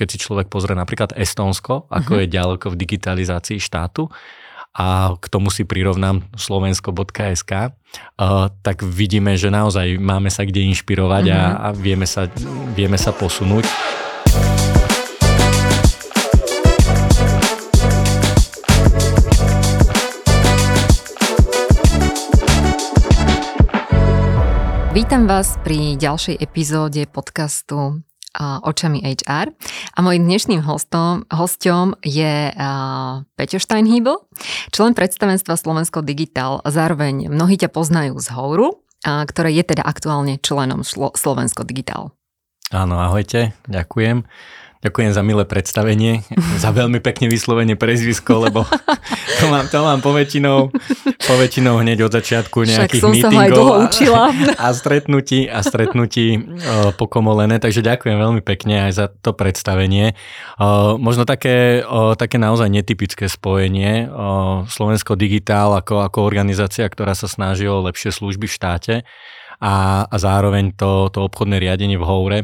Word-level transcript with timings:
keď 0.00 0.08
si 0.08 0.24
človek 0.24 0.48
pozrie 0.48 0.72
napríklad 0.72 1.12
Estónsko, 1.12 1.84
ako 1.92 2.16
uh-huh. 2.16 2.24
je 2.24 2.32
ďaleko 2.32 2.72
v 2.72 2.78
digitalizácii 2.80 3.60
štátu, 3.60 4.08
a 4.70 5.18
k 5.18 5.26
tomu 5.26 5.50
si 5.50 5.66
prirovnám 5.66 6.30
slovensko.sk, 6.38 7.52
uh, 7.52 8.48
tak 8.62 8.86
vidíme, 8.86 9.34
že 9.34 9.50
naozaj 9.50 9.98
máme 9.98 10.30
sa 10.32 10.46
kde 10.46 10.64
inšpirovať 10.72 11.24
uh-huh. 11.28 11.36
a, 11.36 11.44
mhm. 11.44 11.58
a 11.60 11.68
vieme, 11.76 12.06
sa, 12.08 12.32
vieme 12.72 12.96
sa 12.96 13.12
posunúť. 13.12 13.68
Vítam 24.90 25.26
vás 25.26 25.58
pri 25.62 25.98
ďalšej 25.98 26.38
epizóde 26.38 27.02
podcastu 27.10 28.02
očami 28.38 29.02
HR. 29.02 29.50
A 29.94 29.98
mojím 30.00 30.30
dnešným 30.30 30.62
hostom, 30.62 31.26
hostom 31.30 31.98
je 32.06 32.54
uh, 32.54 33.26
Peťo 33.34 33.58
Steinhýbl, 33.58 34.22
člen 34.70 34.94
predstavenstva 34.94 35.58
Slovensko 35.58 36.06
Digital. 36.06 36.62
Zároveň 36.62 37.26
mnohí 37.26 37.58
ťa 37.58 37.74
poznajú 37.74 38.14
z 38.22 38.28
Houru, 38.34 38.68
uh, 38.70 39.26
ktoré 39.26 39.50
je 39.54 39.64
teda 39.66 39.82
aktuálne 39.82 40.38
členom 40.38 40.86
Slo- 40.86 41.14
Slovensko 41.18 41.66
Digital. 41.66 42.14
Áno, 42.70 43.02
ahojte, 43.02 43.50
ďakujem. 43.66 44.22
Ďakujem 44.80 45.12
za 45.12 45.20
milé 45.20 45.44
predstavenie, 45.44 46.24
za 46.56 46.72
veľmi 46.72 47.04
pekne 47.04 47.28
vyslovenie 47.28 47.76
prezvisko, 47.76 48.48
lebo 48.48 48.64
to 49.36 49.44
mám, 49.52 49.68
to 49.68 49.76
mám 49.84 50.00
poväčšinou, 50.00 50.72
poväčšinou 51.20 51.84
hneď 51.84 52.08
od 52.08 52.12
začiatku 52.16 52.64
nejakých 52.64 53.04
Však 53.04 53.12
meetingov 53.12 53.92
a, 53.92 54.32
a 54.56 54.66
stretnutí, 54.72 55.52
a 55.52 55.60
stretnutí 55.60 56.40
uh, 56.40 56.96
pokomolené, 56.96 57.60
takže 57.60 57.84
ďakujem 57.84 58.16
veľmi 58.16 58.40
pekne 58.40 58.88
aj 58.88 58.92
za 58.96 59.06
to 59.12 59.36
predstavenie. 59.36 60.16
Uh, 60.56 60.96
možno 60.96 61.28
také, 61.28 61.84
uh, 61.84 62.16
také 62.16 62.40
naozaj 62.40 62.72
netypické 62.72 63.28
spojenie. 63.28 64.08
Slovensko 64.64 65.12
Digitál 65.12 65.76
ako, 65.76 66.08
ako 66.08 66.24
organizácia, 66.24 66.88
ktorá 66.88 67.12
sa 67.12 67.28
snaží 67.28 67.68
o 67.68 67.84
lepšie 67.84 68.16
služby 68.16 68.48
v 68.48 68.56
štáte 68.56 68.94
a, 69.60 70.08
a 70.08 70.16
zároveň 70.16 70.72
to, 70.72 71.12
to 71.12 71.20
obchodné 71.20 71.60
riadenie 71.60 72.00
v 72.00 72.08
Houre 72.08 72.40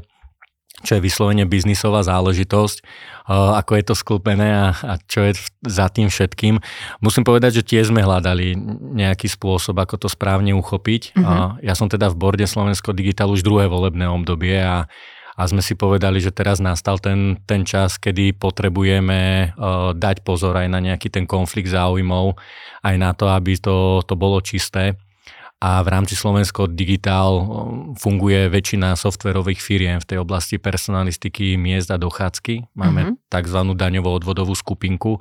čo 0.87 0.97
je 0.97 1.03
vyslovene 1.03 1.43
biznisová 1.43 2.07
záležitosť, 2.07 2.87
ako 3.27 3.73
je 3.75 3.85
to 3.85 3.95
sklpené 3.99 4.49
a, 4.55 4.67
a 4.71 4.93
čo 5.03 5.27
je 5.27 5.35
za 5.67 5.91
tým 5.91 6.07
všetkým. 6.07 6.63
Musím 7.03 7.27
povedať, 7.27 7.59
že 7.59 7.67
tiež 7.67 7.91
sme 7.91 8.07
hľadali 8.07 8.55
nejaký 8.95 9.27
spôsob, 9.27 9.75
ako 9.83 10.07
to 10.07 10.09
správne 10.09 10.55
uchopiť. 10.55 11.19
Mm-hmm. 11.19 11.67
Ja 11.67 11.75
som 11.75 11.91
teda 11.91 12.07
v 12.15 12.17
borde 12.23 12.47
Slovensko 12.47 12.95
Digital 12.95 13.35
už 13.35 13.43
druhé 13.43 13.67
volebné 13.67 14.07
obdobie 14.07 14.63
a, 14.63 14.87
a 15.35 15.43
sme 15.51 15.59
si 15.59 15.75
povedali, 15.75 16.23
že 16.23 16.31
teraz 16.31 16.63
nastal 16.63 17.03
ten, 17.03 17.43
ten 17.51 17.67
čas, 17.67 17.99
kedy 17.99 18.39
potrebujeme 18.39 19.53
uh, 19.53 19.91
dať 19.91 20.23
pozor 20.23 20.55
aj 20.55 20.71
na 20.71 20.79
nejaký 20.79 21.11
ten 21.11 21.27
konflikt 21.27 21.69
záujmov, 21.69 22.39
aj 22.87 22.95
na 22.95 23.11
to, 23.11 23.27
aby 23.27 23.59
to, 23.59 24.07
to 24.07 24.15
bolo 24.15 24.39
čisté 24.39 24.95
a 25.67 25.83
v 25.83 25.89
rámci 25.91 26.15
Slovensko 26.15 26.71
Digitál 26.71 27.43
funguje 27.99 28.47
väčšina 28.47 28.95
softverových 28.95 29.59
firiem 29.59 29.99
v 29.99 30.07
tej 30.15 30.19
oblasti 30.23 30.63
personalistiky, 30.63 31.59
miest 31.59 31.91
a 31.91 31.99
dochádzky. 31.99 32.71
Máme 32.79 33.01
mm-hmm. 33.03 33.17
tzv. 33.27 33.59
daňovo-odvodovú 33.75 34.55
skupinku, 34.55 35.19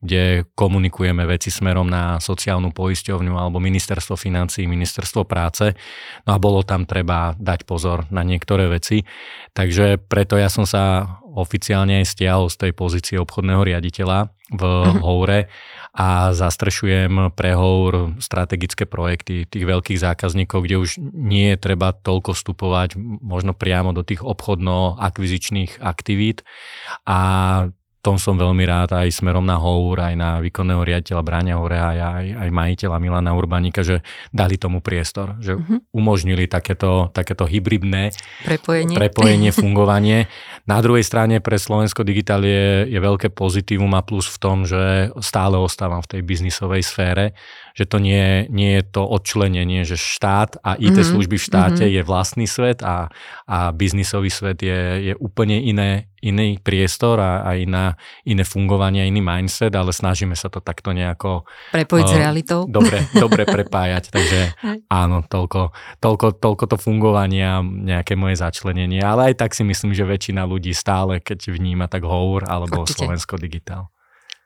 kde 0.00 0.48
komunikujeme 0.56 1.28
veci 1.28 1.52
smerom 1.52 1.84
na 1.92 2.16
sociálnu 2.16 2.72
poisťovňu 2.72 3.36
alebo 3.36 3.60
ministerstvo 3.60 4.16
financí, 4.16 4.64
ministerstvo 4.64 5.28
práce. 5.28 5.76
No 6.24 6.32
a 6.32 6.38
bolo 6.40 6.64
tam 6.64 6.88
treba 6.88 7.36
dať 7.36 7.68
pozor 7.68 8.08
na 8.08 8.24
niektoré 8.24 8.72
veci. 8.72 9.04
Takže 9.52 10.00
preto 10.08 10.40
ja 10.40 10.48
som 10.48 10.64
sa 10.64 11.04
oficiálne 11.36 12.00
aj 12.00 12.16
stiahol 12.16 12.48
z 12.48 12.56
tej 12.64 12.72
pozície 12.72 13.16
obchodného 13.20 13.60
riaditeľa 13.60 14.32
v 14.52 14.62
uh-huh. 14.64 15.00
Houre 15.04 15.52
a 15.92 16.32
zastrešujem 16.32 17.36
pre 17.36 17.52
Hour 17.52 18.16
strategické 18.16 18.88
projekty 18.88 19.44
tých 19.44 19.64
veľkých 19.68 20.00
zákazníkov, 20.00 20.64
kde 20.64 20.76
už 20.80 20.90
nie 21.12 21.52
je 21.52 21.60
treba 21.60 21.92
toľko 21.92 22.32
vstupovať 22.32 22.96
možno 23.20 23.52
priamo 23.52 23.92
do 23.92 24.00
tých 24.00 24.24
obchodno-akvizičných 24.24 25.84
aktivít 25.84 26.48
a 27.04 27.20
tom 28.02 28.18
som 28.18 28.34
veľmi 28.34 28.66
rád 28.66 28.98
aj 28.98 29.14
smerom 29.14 29.46
na 29.46 29.62
Hour, 29.62 30.02
aj 30.02 30.14
na 30.18 30.30
výkonného 30.42 30.82
riaditeľa 30.82 31.22
Bráňa 31.22 31.54
Hore, 31.54 31.78
aj, 31.78 31.98
aj, 32.02 32.26
aj 32.34 32.48
majiteľa 32.50 32.98
Milana 32.98 33.30
Urbanika, 33.30 33.86
že 33.86 34.02
dali 34.34 34.58
tomu 34.58 34.82
priestor, 34.82 35.38
že 35.38 35.54
uh-huh. 35.54 35.86
umožnili 35.94 36.50
takéto, 36.50 37.14
takéto 37.14 37.46
hybridné 37.46 38.10
prepojenie, 38.42 38.98
prepojenie 38.98 39.54
fungovanie. 39.62 40.26
Na 40.62 40.78
druhej 40.78 41.02
strane 41.02 41.42
pre 41.42 41.58
Slovensko 41.58 42.06
Digital 42.06 42.46
je, 42.46 42.86
je 42.86 43.00
veľké 43.02 43.34
pozitívum 43.34 43.90
a 43.98 44.06
plus 44.06 44.30
v 44.30 44.38
tom, 44.38 44.62
že 44.62 45.10
stále 45.18 45.58
ostávam 45.58 45.98
v 46.06 46.18
tej 46.18 46.20
biznisovej 46.22 46.86
sfére, 46.86 47.34
že 47.74 47.88
to 47.88 47.98
nie, 47.98 48.46
nie 48.52 48.78
je 48.78 48.84
to 48.84 49.02
odčlenenie, 49.02 49.82
že 49.82 49.98
štát 49.98 50.60
a 50.62 50.78
IT 50.78 50.94
mm-hmm. 50.94 51.10
služby 51.10 51.36
v 51.40 51.46
štáte 51.50 51.82
mm-hmm. 51.82 51.96
je 51.98 52.02
vlastný 52.06 52.46
svet 52.46 52.78
a, 52.84 53.10
a 53.48 53.72
biznisový 53.74 54.30
svet 54.30 54.62
je, 54.62 55.10
je 55.10 55.14
úplne 55.18 55.58
iné, 55.58 56.12
iný 56.22 56.60
priestor 56.62 57.18
a, 57.18 57.42
a 57.42 57.58
iná, 57.58 57.98
iné 58.22 58.46
fungovanie, 58.46 59.08
iný 59.08 59.18
mindset, 59.18 59.74
ale 59.74 59.90
snažíme 59.90 60.38
sa 60.38 60.46
to 60.46 60.62
takto 60.62 60.94
nejako... 60.94 61.48
Prepojiť 61.74 62.06
uh, 62.06 62.12
s 62.12 62.14
realitou. 62.14 62.60
Dobre, 62.70 63.02
dobre 63.24 63.42
prepájať, 63.48 64.14
takže 64.14 64.40
áno, 64.86 65.26
toľko, 65.26 65.74
toľko, 65.98 66.26
toľko 66.38 66.64
to 66.70 66.76
fungovanie 66.78 67.42
a 67.42 67.58
nejaké 67.64 68.14
moje 68.14 68.38
začlenenie, 68.38 69.02
ale 69.02 69.32
aj 69.32 69.42
tak 69.42 69.50
si 69.56 69.66
myslím, 69.66 69.96
že 69.96 70.06
väčšina 70.06 70.44
ľudí 70.52 70.76
stále, 70.76 71.18
keď 71.18 71.52
vníma 71.52 71.88
tak 71.88 72.04
Hour 72.04 72.44
alebo 72.44 72.84
Určite. 72.84 73.08
Slovensko 73.08 73.40
Digitál. 73.40 73.92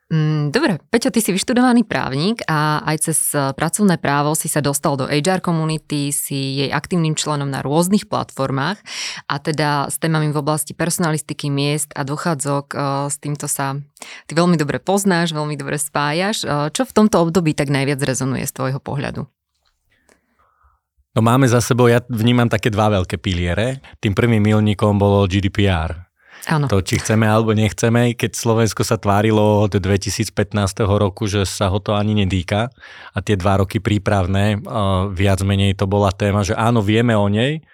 Mm, 0.07 0.55
dobre, 0.55 0.79
Peťo, 0.87 1.11
ty 1.11 1.19
si 1.19 1.35
vyštudovaný 1.35 1.83
právnik 1.83 2.39
a 2.47 2.79
aj 2.87 3.11
cez 3.11 3.35
e, 3.35 3.51
pracovné 3.51 3.99
právo 3.99 4.39
si 4.39 4.47
sa 4.47 4.63
dostal 4.63 4.95
do 4.95 5.11
HR 5.11 5.43
komunity, 5.43 6.15
si 6.15 6.63
jej 6.63 6.71
aktívnym 6.71 7.19
členom 7.19 7.51
na 7.51 7.59
rôznych 7.59 8.07
platformách 8.07 8.79
a 9.27 9.35
teda 9.43 9.91
s 9.91 9.99
témami 9.99 10.31
v 10.31 10.39
oblasti 10.39 10.79
personalistiky 10.79 11.51
miest 11.51 11.91
a 11.99 12.07
dochádzok, 12.07 12.67
e, 12.71 12.77
s 13.11 13.19
týmto 13.19 13.51
sa 13.51 13.83
ty 14.31 14.39
veľmi 14.39 14.55
dobre 14.55 14.79
poznáš, 14.79 15.35
veľmi 15.35 15.59
dobre 15.59 15.75
spájaš. 15.75 16.47
E, 16.47 16.71
čo 16.71 16.87
v 16.87 16.95
tomto 16.95 17.27
období 17.27 17.59
tak 17.59 17.75
najviac 17.75 17.99
rezonuje 17.99 18.47
z 18.47 18.55
tvojho 18.55 18.79
pohľadu? 18.79 19.27
No 21.17 21.25
máme 21.25 21.49
za 21.49 21.65
sebou, 21.65 21.89
ja 21.89 22.05
vnímam 22.13 22.45
také 22.45 22.69
dva 22.69 22.93
veľké 22.93 23.17
piliere. 23.17 23.81
Tým 24.05 24.13
prvým 24.13 24.45
milníkom 24.45 25.01
bolo 25.01 25.25
GDPR, 25.25 26.07
Áno. 26.47 26.71
To, 26.71 26.79
či 26.79 27.03
chceme 27.03 27.27
alebo 27.27 27.51
nechceme, 27.51 28.15
keď 28.15 28.39
Slovensko 28.39 28.87
sa 28.87 28.95
tvárilo 29.03 29.67
od 29.67 29.75
2015 29.75 30.31
roku, 30.87 31.27
že 31.27 31.43
sa 31.43 31.67
ho 31.67 31.83
to 31.83 31.99
ani 31.99 32.23
nedýka 32.23 32.71
a 33.11 33.19
tie 33.19 33.35
dva 33.35 33.59
roky 33.59 33.83
prípravné, 33.83 34.63
viac 35.11 35.43
menej 35.43 35.75
to 35.75 35.91
bola 35.91 36.15
téma, 36.15 36.47
že 36.47 36.55
áno, 36.55 36.87
vieme 36.87 37.19
o 37.19 37.27
nej, 37.27 37.67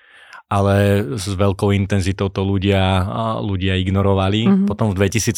ale 0.48 1.04
s 1.20 1.28
veľkou 1.28 1.68
intenzitou 1.76 2.32
to 2.32 2.40
ľudia, 2.40 3.04
ľudia 3.44 3.76
ignorovali. 3.76 4.48
Mm-hmm. 4.48 4.68
Potom 4.68 4.96
v 4.96 5.04
2017, 5.04 5.36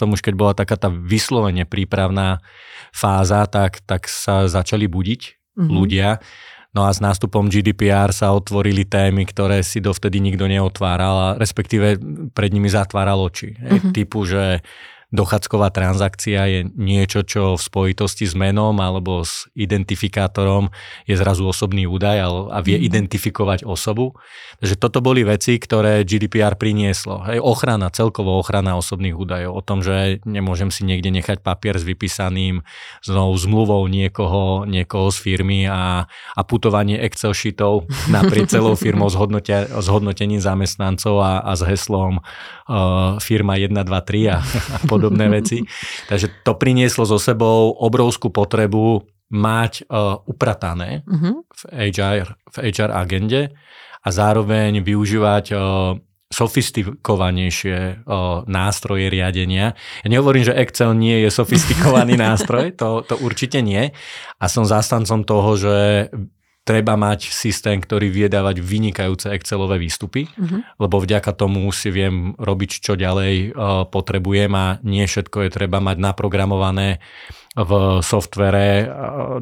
už 0.00 0.20
keď 0.24 0.34
bola 0.36 0.52
taká 0.56 0.80
tá 0.80 0.88
vyslovene 0.88 1.68
prípravná 1.68 2.40
fáza, 2.96 3.44
tak, 3.44 3.84
tak 3.84 4.08
sa 4.08 4.48
začali 4.48 4.88
budiť 4.88 5.20
mm-hmm. 5.28 5.68
ľudia 5.68 6.08
No 6.70 6.86
a 6.86 6.94
s 6.94 7.02
nástupom 7.02 7.50
GDPR 7.50 8.14
sa 8.14 8.30
otvorili 8.30 8.86
témy, 8.86 9.26
ktoré 9.26 9.66
si 9.66 9.82
dovtedy 9.82 10.22
nikto 10.22 10.46
neotváral, 10.46 11.14
a 11.18 11.28
respektíve 11.34 11.98
pred 12.30 12.50
nimi 12.54 12.70
zatváral 12.70 13.18
oči. 13.18 13.58
Uh-huh. 13.58 13.90
Typu, 13.90 14.22
že 14.22 14.62
dochádzková 15.10 15.74
transakcia 15.74 16.40
je 16.46 16.60
niečo, 16.70 17.26
čo 17.26 17.58
v 17.58 17.62
spojitosti 17.62 18.30
s 18.30 18.38
menom 18.38 18.78
alebo 18.78 19.26
s 19.26 19.50
identifikátorom 19.58 20.70
je 21.10 21.18
zrazu 21.18 21.50
osobný 21.50 21.90
údaj 21.90 22.16
a 22.50 22.58
vie 22.62 22.78
mm. 22.78 22.84
identifikovať 22.86 23.66
osobu. 23.66 24.14
Takže 24.62 24.78
toto 24.78 25.02
boli 25.02 25.26
veci, 25.26 25.58
ktoré 25.58 26.06
GDPR 26.06 26.54
prinieslo. 26.54 27.26
Hej, 27.26 27.42
ochrana, 27.42 27.90
celkovo 27.90 28.38
ochrana 28.38 28.78
osobných 28.78 29.18
údajov. 29.18 29.52
O 29.58 29.62
tom, 29.66 29.82
že 29.82 30.22
nemôžem 30.22 30.70
si 30.70 30.86
niekde 30.86 31.10
nechať 31.10 31.42
papier 31.42 31.74
s 31.74 31.84
vypísaným 31.84 32.62
znovu 33.02 33.34
zmluvou 33.34 33.82
niekoho, 33.90 34.62
niekoho 34.64 35.10
z 35.10 35.18
firmy 35.18 35.66
a, 35.66 36.06
a 36.08 36.40
putovanie 36.46 37.02
Excel 37.02 37.34
sheetov 37.34 37.90
naprieč 38.06 38.52
celou 38.54 38.78
firmou 38.78 39.10
s, 39.10 39.18
s 39.18 39.86
hodnotením 39.90 40.38
zamestnancov 40.38 41.18
a, 41.18 41.42
a 41.42 41.52
s 41.58 41.66
heslom 41.66 42.22
uh, 42.22 43.18
firma 43.18 43.58
1, 43.58 43.74
2, 43.74 43.82
3 43.82 44.30
a, 44.30 44.38
a 44.38 44.76
podobné 45.00 45.32
veci. 45.40 45.64
Takže 46.12 46.44
to 46.44 46.52
prinieslo 46.60 47.08
so 47.08 47.16
sebou 47.16 47.72
obrovskú 47.72 48.28
potrebu 48.28 49.00
mať 49.30 49.86
uh, 49.86 50.20
upratané 50.26 51.06
uh-huh. 51.06 51.46
v, 51.48 51.60
HR, 51.94 52.34
v 52.50 52.56
HR 52.68 52.90
agende 52.92 53.54
a 54.02 54.08
zároveň 54.10 54.82
využívať 54.82 55.44
uh, 55.54 55.60
sofistikovanejšie 56.30 58.06
uh, 58.06 58.46
nástroje 58.46 59.10
riadenia. 59.10 59.74
Ja 60.02 60.08
nehovorím, 60.10 60.46
že 60.46 60.58
Excel 60.58 60.94
nie 60.94 61.26
je 61.26 61.30
sofistikovaný 61.40 62.18
nástroj, 62.18 62.74
to, 62.74 63.06
to 63.06 63.18
určite 63.22 63.62
nie. 63.62 63.94
A 64.38 64.44
som 64.50 64.66
zástancom 64.66 65.22
toho, 65.26 65.50
že 65.58 65.76
treba 66.70 66.94
mať 66.94 67.34
systém, 67.34 67.82
ktorý 67.82 68.06
vie 68.06 68.30
dávať 68.30 68.62
vynikajúce 68.62 69.26
Excelové 69.34 69.82
výstupy, 69.82 70.30
uh-huh. 70.30 70.62
lebo 70.78 71.02
vďaka 71.02 71.34
tomu 71.34 71.66
si 71.74 71.90
viem 71.90 72.38
robiť, 72.38 72.70
čo 72.78 72.94
ďalej 72.94 73.50
uh, 73.50 73.90
potrebujem 73.90 74.54
a 74.54 74.78
nie 74.86 75.02
všetko 75.02 75.46
je 75.46 75.50
treba 75.50 75.82
mať 75.82 75.98
naprogramované 75.98 77.02
v 77.50 77.98
softvere 77.98 78.86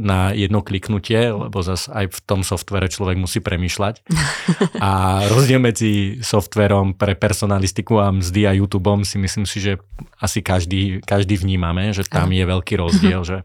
na 0.00 0.32
jedno 0.32 0.64
kliknutie, 0.64 1.28
lebo 1.28 1.60
zase 1.60 1.92
aj 1.92 2.08
v 2.08 2.18
tom 2.24 2.40
softvere 2.40 2.88
človek 2.88 3.20
musí 3.20 3.44
premýšľať. 3.44 4.00
A 4.80 5.20
rozdiel 5.28 5.60
medzi 5.60 6.16
softverom 6.24 6.96
pre 6.96 7.12
personalistiku 7.12 8.00
a 8.00 8.08
mzdy 8.08 8.48
a 8.48 8.56
YouTubeom 8.56 9.04
si 9.04 9.20
myslím 9.20 9.44
si, 9.44 9.60
že 9.60 9.76
asi 10.16 10.40
každý, 10.40 11.04
každý 11.04 11.36
vnímame, 11.36 11.92
že 11.92 12.08
tam 12.08 12.32
je 12.32 12.44
veľký 12.48 12.80
rozdiel, 12.80 13.20
že 13.28 13.44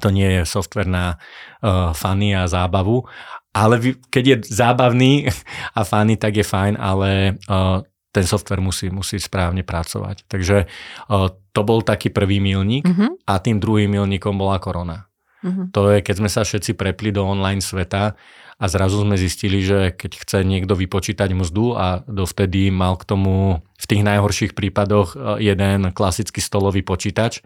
to 0.00 0.08
nie 0.14 0.40
je 0.40 0.42
software 0.48 0.88
na 0.88 1.16
uh, 1.60 1.92
fany 1.92 2.32
a 2.32 2.48
zábavu, 2.48 3.04
ale 3.52 4.00
keď 4.08 4.24
je 4.24 4.36
zábavný 4.48 5.28
a 5.78 5.80
fany, 5.84 6.16
tak 6.16 6.40
je 6.40 6.46
fajn, 6.46 6.80
ale 6.80 7.36
uh, 7.48 7.84
ten 8.12 8.24
software 8.28 8.60
musí, 8.60 8.92
musí 8.92 9.16
správne 9.16 9.64
pracovať. 9.64 10.28
Takže 10.28 10.68
uh, 10.68 11.28
to 11.52 11.60
bol 11.64 11.80
taký 11.84 12.12
prvý 12.12 12.40
milník 12.40 12.84
uh-huh. 12.84 13.16
a 13.28 13.40
tým 13.40 13.60
druhým 13.60 13.88
milníkom 13.88 14.36
bola 14.36 14.60
korona. 14.60 15.08
Uh-huh. 15.42 15.68
To 15.72 15.92
je, 15.92 16.04
keď 16.04 16.14
sme 16.20 16.30
sa 16.30 16.44
všetci 16.44 16.76
prepli 16.76 17.12
do 17.12 17.24
online 17.24 17.64
sveta 17.64 18.16
a 18.62 18.70
zrazu 18.70 19.02
sme 19.02 19.18
zistili, 19.18 19.58
že 19.58 19.90
keď 19.90 20.22
chce 20.22 20.38
niekto 20.46 20.78
vypočítať 20.78 21.34
mzdu 21.34 21.74
a 21.74 22.06
dovtedy 22.06 22.70
mal 22.70 22.94
k 22.94 23.02
tomu 23.02 23.58
v 23.74 23.84
tých 23.90 24.06
najhorších 24.06 24.54
prípadoch 24.54 25.18
jeden 25.42 25.90
klasický 25.90 26.38
stolový 26.38 26.86
počítač 26.86 27.42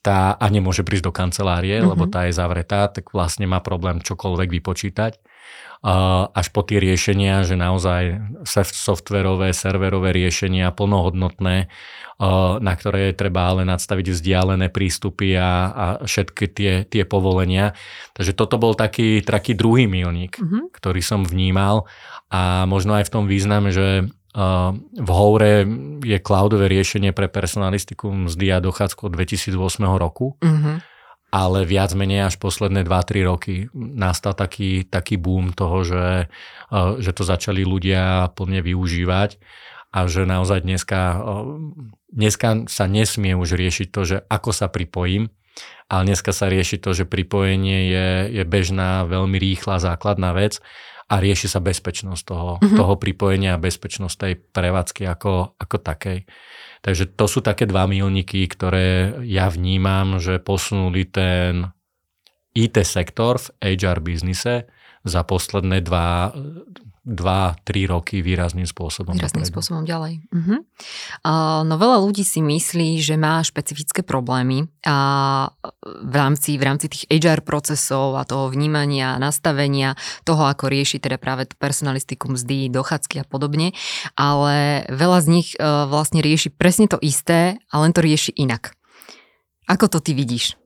tá, 0.00 0.32
a 0.32 0.46
nemôže 0.48 0.88
prísť 0.88 1.04
do 1.04 1.12
kancelárie, 1.12 1.84
uh-huh. 1.84 1.92
lebo 1.92 2.08
tá 2.08 2.24
je 2.24 2.32
zavretá, 2.32 2.88
tak 2.88 3.12
vlastne 3.12 3.44
má 3.44 3.60
problém 3.60 4.00
čokoľvek 4.00 4.48
vypočítať 4.56 5.20
až 6.34 6.46
po 6.50 6.66
tie 6.66 6.82
riešenia, 6.82 7.46
že 7.46 7.54
naozaj 7.54 8.34
softverové, 8.74 9.54
serverové 9.54 10.10
riešenia 10.10 10.74
plnohodnotné, 10.74 11.70
na 12.58 12.72
ktoré 12.74 13.10
je 13.10 13.18
treba 13.22 13.54
ale 13.54 13.62
nadstaviť 13.62 14.10
vzdialené 14.10 14.74
prístupy 14.74 15.38
a, 15.38 15.50
a 15.70 15.84
všetky 16.02 16.44
tie, 16.50 16.72
tie 16.82 17.02
povolenia. 17.06 17.78
Takže 18.18 18.34
toto 18.34 18.58
bol 18.58 18.74
taký, 18.74 19.22
taký 19.22 19.54
druhý 19.54 19.86
milník, 19.86 20.34
mm-hmm. 20.34 20.74
ktorý 20.74 20.98
som 20.98 21.22
vnímal 21.22 21.86
a 22.26 22.66
možno 22.66 22.98
aj 22.98 23.06
v 23.06 23.12
tom 23.14 23.24
význame, 23.30 23.70
že 23.70 24.10
v 24.98 25.08
Houre 25.10 25.66
je 26.04 26.18
cloudové 26.22 26.70
riešenie 26.70 27.10
pre 27.10 27.26
personalistiku 27.26 28.12
mzdy 28.12 28.54
a 28.54 28.62
dochádzku 28.62 29.08
od 29.08 29.12
2008 29.14 29.54
roku. 29.98 30.38
Mm-hmm 30.42 30.87
ale 31.28 31.68
viac 31.68 31.92
menej 31.92 32.32
až 32.32 32.40
posledné 32.40 32.88
2-3 32.88 33.28
roky 33.28 33.54
nastal 33.76 34.32
taký, 34.32 34.88
taký 34.88 35.20
boom 35.20 35.52
toho, 35.52 35.84
že, 35.84 36.06
eh, 36.28 36.90
že 37.00 37.12
to 37.12 37.22
začali 37.24 37.64
ľudia 37.68 38.32
plne 38.32 38.64
využívať 38.64 39.36
a 39.92 39.98
že 40.08 40.24
naozaj 40.24 40.64
dneska, 40.64 41.00
eh, 41.16 41.44
dneska 42.12 42.48
sa 42.68 42.84
nesmie 42.88 43.36
už 43.36 43.56
riešiť 43.60 43.88
to, 43.92 44.00
že 44.04 44.16
ako 44.32 44.50
sa 44.56 44.72
pripojím, 44.72 45.28
ale 45.92 46.12
dneska 46.12 46.32
sa 46.32 46.48
rieši 46.48 46.80
to, 46.80 46.96
že 46.96 47.04
pripojenie 47.08 47.92
je, 47.92 48.08
je 48.40 48.44
bežná, 48.48 49.04
veľmi 49.04 49.36
rýchla, 49.36 49.84
základná 49.84 50.32
vec 50.32 50.60
a 51.08 51.14
rieši 51.20 51.48
sa 51.48 51.60
bezpečnosť 51.64 52.22
toho, 52.24 52.50
mm-hmm. 52.60 52.76
toho 52.76 52.94
pripojenia 53.00 53.56
a 53.56 53.62
bezpečnosť 53.62 54.16
tej 54.16 54.34
prevádzky 54.52 55.08
ako, 55.08 55.56
ako 55.56 55.76
takej. 55.80 56.28
Takže 56.82 57.10
to 57.18 57.26
sú 57.26 57.42
také 57.42 57.66
dva 57.66 57.90
milníky, 57.90 58.46
ktoré 58.46 59.18
ja 59.26 59.50
vnímam, 59.50 60.22
že 60.22 60.38
posunuli 60.38 61.04
ten 61.08 61.70
IT 62.54 62.80
sektor 62.86 63.38
v 63.38 63.76
HR 63.78 63.98
biznise 64.02 64.70
za 65.06 65.22
posledné 65.22 65.82
dva, 65.82 66.34
dva, 67.08 67.56
tri 67.64 67.88
roky 67.88 68.20
výrazným 68.20 68.68
spôsobom. 68.68 69.16
Výrazným 69.16 69.48
spôsobom 69.48 69.88
ďalej. 69.88 70.20
Uh-huh. 70.28 70.60
Uh, 71.24 71.64
no 71.64 71.80
veľa 71.80 72.04
ľudí 72.04 72.20
si 72.20 72.44
myslí, 72.44 73.00
že 73.00 73.16
má 73.16 73.40
špecifické 73.40 74.04
problémy 74.04 74.68
a 74.84 74.96
v 75.88 76.14
rámci, 76.14 76.60
v 76.60 76.68
rámci 76.68 76.92
tých 76.92 77.08
HR 77.08 77.40
procesov 77.40 78.20
a 78.20 78.28
toho 78.28 78.52
vnímania, 78.52 79.16
nastavenia, 79.16 79.96
toho, 80.28 80.44
ako 80.44 80.68
rieši 80.68 81.00
teda 81.00 81.16
práve 81.16 81.48
personalistiku 81.56 82.28
mzdy, 82.28 82.68
dochádzky 82.68 83.24
a 83.24 83.24
podobne, 83.24 83.72
ale 84.12 84.84
veľa 84.92 85.18
z 85.24 85.26
nich 85.32 85.48
uh, 85.56 85.88
vlastne 85.88 86.20
rieši 86.20 86.52
presne 86.52 86.92
to 86.92 87.00
isté 87.00 87.56
a 87.72 87.74
len 87.80 87.96
to 87.96 88.04
rieši 88.04 88.36
inak. 88.36 88.76
Ako 89.64 89.88
to 89.88 90.04
ty 90.04 90.12
vidíš? 90.12 90.60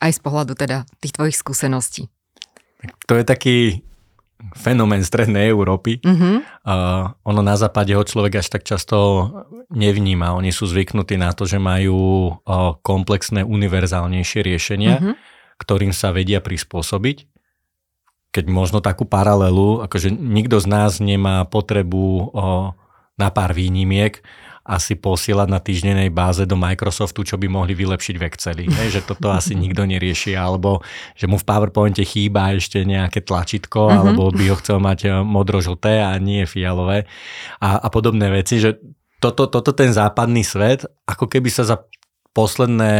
Aj 0.00 0.08
z 0.08 0.20
pohľadu 0.24 0.56
teda 0.56 0.88
tých 1.04 1.12
tvojich 1.12 1.36
skúseností. 1.36 2.08
To 3.06 3.14
je 3.14 3.22
taký 3.22 3.86
fenomén 4.58 5.06
strednej 5.06 5.48
Európy. 5.48 6.02
Mm-hmm. 6.02 6.36
Uh, 6.66 7.14
ono 7.22 7.40
na 7.40 7.54
západe 7.54 7.94
ho 7.94 8.02
človek 8.02 8.42
až 8.42 8.52
tak 8.52 8.62
často 8.66 9.28
nevníma. 9.70 10.36
Oni 10.36 10.50
sú 10.50 10.66
zvyknutí 10.68 11.16
na 11.16 11.32
to, 11.32 11.46
že 11.48 11.62
majú 11.62 12.30
uh, 12.34 12.76
komplexné, 12.82 13.46
univerzálnejšie 13.46 14.40
riešenia, 14.42 14.94
mm-hmm. 14.98 15.14
ktorým 15.62 15.92
sa 15.94 16.12
vedia 16.12 16.42
prispôsobiť. 16.42 17.30
Keď 18.32 18.44
možno 18.48 18.80
takú 18.80 19.04
paralelu, 19.04 19.84
akože 19.84 20.08
nikto 20.12 20.56
z 20.58 20.66
nás 20.66 20.98
nemá 20.98 21.44
potrebu 21.44 22.32
uh, 22.32 22.72
na 23.20 23.28
pár 23.28 23.52
výnimiek 23.52 24.24
asi 24.62 24.94
posielať 24.94 25.48
na 25.50 25.58
týždennej 25.58 26.14
báze 26.14 26.46
do 26.46 26.54
Microsoftu, 26.54 27.26
čo 27.26 27.34
by 27.34 27.50
mohli 27.50 27.74
vylepšiť 27.74 28.14
v 28.14 28.26
Exceli. 28.30 28.64
Hej, 28.70 28.98
že 28.98 29.00
toto 29.02 29.30
asi 29.38 29.58
nikto 29.58 29.82
nerieši, 29.82 30.38
alebo 30.38 30.86
že 31.18 31.26
mu 31.26 31.38
v 31.38 31.46
PowerPointe 31.46 32.02
chýba 32.06 32.54
ešte 32.54 32.86
nejaké 32.86 33.26
tlačítko, 33.26 33.90
uh-huh. 33.90 33.98
alebo 34.06 34.30
by 34.30 34.44
ho 34.54 34.56
chcel 34.62 34.78
mať 34.78 34.98
eh, 35.06 35.12
modro-žlté 35.26 36.02
a 36.02 36.14
nie 36.22 36.46
fialové 36.46 37.10
a, 37.58 37.82
a 37.82 37.88
podobné 37.90 38.30
veci, 38.30 38.62
že 38.62 38.78
toto, 39.22 39.46
toto 39.46 39.70
ten 39.70 39.94
západný 39.94 40.42
svet, 40.42 40.82
ako 41.06 41.30
keby 41.30 41.46
sa 41.46 41.62
za 41.62 41.76
posledné 42.34 42.94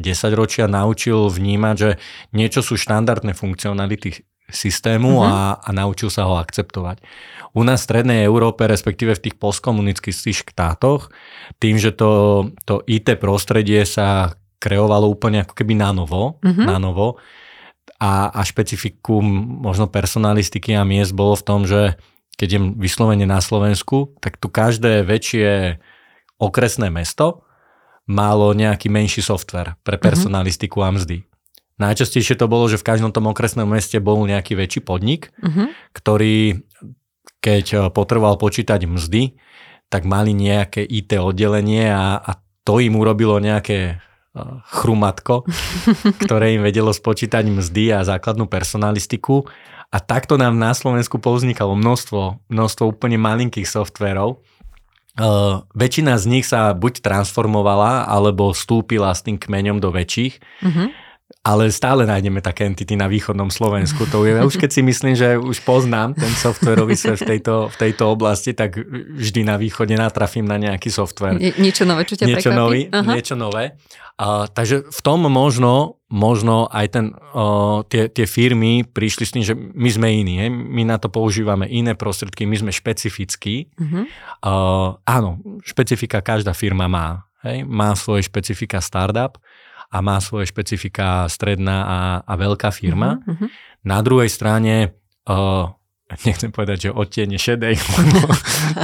ročia 0.32 0.64
naučil 0.64 1.28
vnímať, 1.28 1.76
že 1.76 1.90
niečo 2.32 2.64
sú 2.64 2.78
štandardné 2.80 3.36
funkcionality 3.36 4.24
systému 4.48 5.20
uh-huh. 5.20 5.28
a, 5.28 5.36
a 5.60 5.68
naučil 5.76 6.08
sa 6.08 6.24
ho 6.24 6.40
akceptovať. 6.40 7.04
U 7.52 7.64
nás 7.64 7.84
v 7.84 7.86
Strednej 7.88 8.20
Európe, 8.24 8.64
respektíve 8.64 9.16
v 9.16 9.28
tých 9.28 9.36
postkomunistických 9.36 10.48
štátoch, 10.52 11.12
tým, 11.60 11.76
že 11.76 11.92
to, 11.92 12.44
to 12.64 12.80
IT 12.88 13.20
prostredie 13.20 13.84
sa 13.84 14.36
kreovalo 14.58 15.06
úplne 15.06 15.44
ako 15.44 15.54
keby 15.54 15.78
na 15.78 15.94
novo, 15.94 16.40
uh-huh. 16.40 16.64
na 16.64 16.80
novo 16.80 17.20
a, 18.00 18.32
a 18.32 18.40
špecifikum 18.42 19.22
možno 19.62 19.86
personalistiky 19.86 20.74
a 20.74 20.82
miest 20.82 21.14
bolo 21.14 21.38
v 21.38 21.46
tom, 21.46 21.60
že 21.68 22.00
keď 22.38 22.48
je 22.54 22.60
vyslovene 22.78 23.26
na 23.26 23.42
Slovensku, 23.42 24.14
tak 24.22 24.38
tu 24.38 24.46
každé 24.46 25.02
väčšie 25.02 25.78
okresné 26.38 26.88
mesto 26.88 27.42
malo 28.08 28.54
nejaký 28.54 28.88
menší 28.88 29.20
software 29.20 29.76
pre 29.84 30.00
mhm. 30.00 30.02
personalistiku 30.02 30.80
uh-huh. 30.80 30.94
a 30.94 30.96
mzdy. 30.96 31.18
Najčastejšie 31.78 32.34
to 32.34 32.50
bolo, 32.50 32.66
že 32.66 32.78
v 32.78 32.86
každom 32.86 33.14
tom 33.14 33.30
okresnom 33.30 33.70
meste 33.70 34.02
bol 34.02 34.18
nejaký 34.26 34.58
väčší 34.58 34.82
podnik, 34.82 35.30
uh-huh. 35.38 35.70
ktorý 35.94 36.66
keď 37.38 37.64
eh, 37.74 37.80
potreboval 37.90 38.36
počítať 38.36 38.84
mzdy, 38.84 39.38
tak 39.88 40.04
mali 40.04 40.36
nejaké 40.36 40.84
IT 40.84 41.16
oddelenie 41.16 41.88
a, 41.88 42.20
a 42.20 42.32
to 42.66 42.82
im 42.82 42.98
urobilo 42.98 43.40
nejaké 43.40 43.78
eh, 43.96 44.00
chrumatko, 44.74 45.46
ktoré 46.26 46.58
im 46.58 46.62
vedelo 46.66 46.92
spočítať 46.92 47.46
mzdy 47.48 47.94
a 47.94 48.04
základnú 48.04 48.50
personalistiku. 48.50 49.46
A 49.88 50.04
takto 50.04 50.36
nám 50.36 50.60
na 50.60 50.76
Slovensku 50.76 51.16
povznikalo 51.16 51.72
množstvo, 51.72 52.44
množstvo 52.52 52.84
úplne 52.92 53.16
malinkých 53.16 53.64
softverov. 53.64 54.44
Uh, 55.16 55.64
väčšina 55.72 56.20
z 56.20 56.28
nich 56.28 56.44
sa 56.44 56.76
buď 56.76 57.00
transformovala, 57.00 58.04
alebo 58.04 58.52
vstúpila 58.52 59.08
s 59.16 59.24
tým 59.24 59.40
kmeňom 59.40 59.80
do 59.80 59.88
väčších. 59.88 60.34
Uh-huh 60.60 60.92
ale 61.44 61.72
stále 61.72 62.08
nájdeme 62.08 62.40
také 62.40 62.64
entity 62.64 62.96
na 62.96 63.08
východnom 63.08 63.48
Slovensku. 63.52 64.04
To 64.12 64.24
je, 64.24 64.40
už 64.40 64.56
keď 64.56 64.70
si 64.72 64.82
myslím, 64.84 65.14
že 65.16 65.36
už 65.36 65.60
poznám 65.64 66.16
ten 66.16 66.32
softwarový 66.32 66.96
svet 66.96 67.20
v 67.24 67.36
tejto, 67.36 67.72
v 67.72 67.76
tejto 67.76 68.04
oblasti, 68.08 68.52
tak 68.52 68.80
vždy 69.16 69.44
na 69.44 69.60
východe 69.60 69.92
natrafím 69.96 70.48
na 70.48 70.56
nejaký 70.56 70.88
software. 70.92 71.36
Nie, 71.36 71.52
niečo 71.56 71.88
nové, 71.88 72.04
čo 72.08 72.16
ťa 72.16 72.26
niečo 72.28 72.50
nový, 72.52 72.88
Niečo 72.92 73.36
nové. 73.36 73.76
Uh, 74.18 74.50
takže 74.50 74.82
v 74.90 75.00
tom 75.04 75.30
možno, 75.30 76.02
možno 76.10 76.66
aj 76.74 76.86
ten, 76.90 77.06
uh, 77.14 77.86
tie, 77.86 78.10
tie 78.10 78.26
firmy 78.26 78.82
prišli 78.82 79.24
s 79.24 79.30
tým, 79.30 79.44
že 79.46 79.54
my 79.54 79.88
sme 79.94 80.08
iní, 80.10 80.42
hej? 80.42 80.50
my 80.50 80.82
na 80.82 80.98
to 80.98 81.06
používame 81.06 81.70
iné 81.70 81.94
prostriedky, 81.94 82.42
my 82.42 82.58
sme 82.58 82.74
špecifickí. 82.74 83.70
Uh-huh. 83.78 84.04
Uh, 84.42 84.98
áno, 85.06 85.38
špecifika 85.62 86.18
každá 86.18 86.50
firma 86.50 86.90
má. 86.90 87.30
Hej? 87.46 87.62
Má 87.62 87.94
svoje 87.94 88.26
špecifika 88.26 88.82
startup, 88.82 89.38
a 89.88 89.96
má 90.04 90.20
svoje 90.20 90.52
špecifika 90.52 91.24
stredná 91.32 91.78
a, 91.84 91.98
a 92.22 92.32
veľká 92.36 92.68
firma. 92.68 93.24
Uh-huh. 93.24 93.48
Na 93.88 94.04
druhej 94.04 94.28
strane, 94.28 94.92
uh, 95.24 95.72
nechcem 96.28 96.52
povedať, 96.52 96.88
že 96.88 96.96
odtiene 96.96 97.40
šedej, 97.40 97.74
lebo 97.96 98.28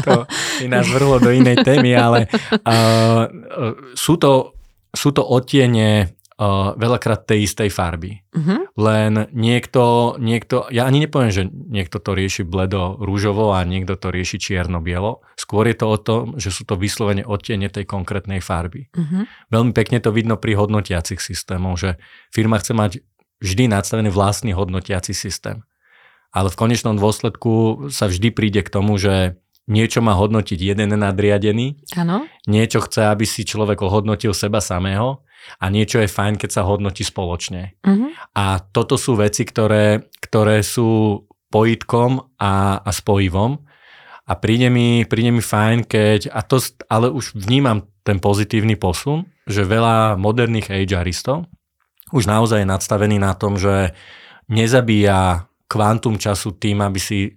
to 0.04 0.12
by 0.61 0.66
nás 0.68 0.88
vrhlo 0.88 1.20
do 1.20 1.30
inej 1.32 1.61
témy, 1.64 1.92
ale 1.96 2.28
uh, 2.64 3.28
sú, 3.92 4.16
to, 4.16 4.56
sú 4.96 5.12
to 5.12 5.25
odtiene 5.25 6.16
uh, 6.38 6.75
veľakrát 6.75 7.26
tej 7.26 7.47
istej 7.47 7.71
farby. 7.71 8.23
Uh-huh. 8.35 8.67
Len 8.75 9.31
niekto, 9.31 10.14
niekto, 10.19 10.67
ja 10.75 10.87
ani 10.87 11.07
nepoviem, 11.07 11.31
že 11.31 11.43
niekto 11.49 12.03
to 12.03 12.14
rieši 12.14 12.43
bledo 12.43 12.99
rúžovo 12.99 13.55
a 13.55 13.62
niekto 13.62 13.95
to 13.95 14.11
rieši 14.11 14.43
čierno-bielo. 14.43 15.23
Skôr 15.38 15.71
je 15.71 15.76
to 15.79 15.87
o 15.87 15.99
tom, 15.99 16.25
že 16.38 16.50
sú 16.50 16.67
to 16.67 16.75
vyslovene 16.75 17.23
odtiene 17.23 17.71
tej 17.71 17.87
konkrétnej 17.87 18.43
farby. 18.43 18.91
Uh-huh. 18.91 19.26
Veľmi 19.50 19.71
pekne 19.71 20.03
to 20.03 20.11
vidno 20.11 20.35
pri 20.35 20.59
hodnotiacich 20.59 21.23
systémoch, 21.23 21.79
že 21.79 22.03
firma 22.35 22.59
chce 22.59 22.73
mať 22.75 22.93
vždy 23.38 23.71
nastavený 23.71 24.11
vlastný 24.11 24.57
hodnotiaci 24.57 25.14
systém. 25.14 25.62
Ale 26.35 26.50
v 26.50 26.59
konečnom 26.59 26.99
dôsledku 26.99 27.87
sa 27.95 28.11
vždy 28.11 28.35
príde 28.35 28.67
k 28.67 28.73
tomu, 28.73 28.99
že 28.99 29.38
niečo 29.71 30.04
má 30.04 30.12
hodnotiť 30.16 30.59
jeden 30.61 30.92
nadriadený, 30.92 31.80
ano. 31.97 32.28
niečo 32.44 32.85
chce, 32.85 33.09
aby 33.09 33.25
si 33.25 33.49
človek 33.49 33.80
ohodnotil 33.80 34.37
seba 34.37 34.61
samého 34.61 35.25
a 35.61 35.68
niečo 35.68 36.00
je 36.00 36.09
fajn, 36.09 36.40
keď 36.40 36.50
sa 36.50 36.62
hodnotí 36.68 37.04
spoločne. 37.04 37.76
Uh-huh. 37.85 38.12
A 38.33 38.61
toto 38.61 38.97
sú 38.97 39.16
veci, 39.16 39.44
ktoré, 39.44 40.09
ktoré 40.21 40.64
sú 40.64 41.21
pojitkom 41.52 42.40
a, 42.40 42.80
a 42.80 42.90
spojivom. 42.90 43.61
A 44.25 44.33
príde 44.40 44.73
mi, 44.73 45.04
príde 45.04 45.28
mi 45.28 45.44
fajn, 45.44 45.85
keď, 45.85 46.33
a 46.33 46.40
to, 46.40 46.56
ale 46.88 47.12
už 47.12 47.37
vnímam 47.37 47.85
ten 48.00 48.16
pozitívny 48.16 48.80
posun, 48.80 49.28
že 49.44 49.68
veľa 49.68 50.16
moderných 50.16 50.73
HRistov 50.73 51.44
už 52.14 52.30
naozaj 52.30 52.62
je 52.62 52.68
nadstavený 52.71 53.18
na 53.18 53.35
tom, 53.35 53.59
že 53.59 53.90
nezabíja 54.47 55.50
kvantum 55.66 56.21
času 56.21 56.54
tým, 56.54 56.85
aby 56.85 57.00
si 57.02 57.35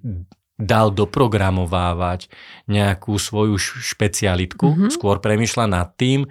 dal 0.58 0.90
doprogramovávať 0.90 2.34
nejakú 2.66 3.14
svoju 3.22 3.62
špecialitku, 3.62 4.68
mm-hmm. 4.74 4.90
skôr 4.90 5.22
premyšľa 5.22 5.66
nad 5.70 5.94
tým, 5.94 6.26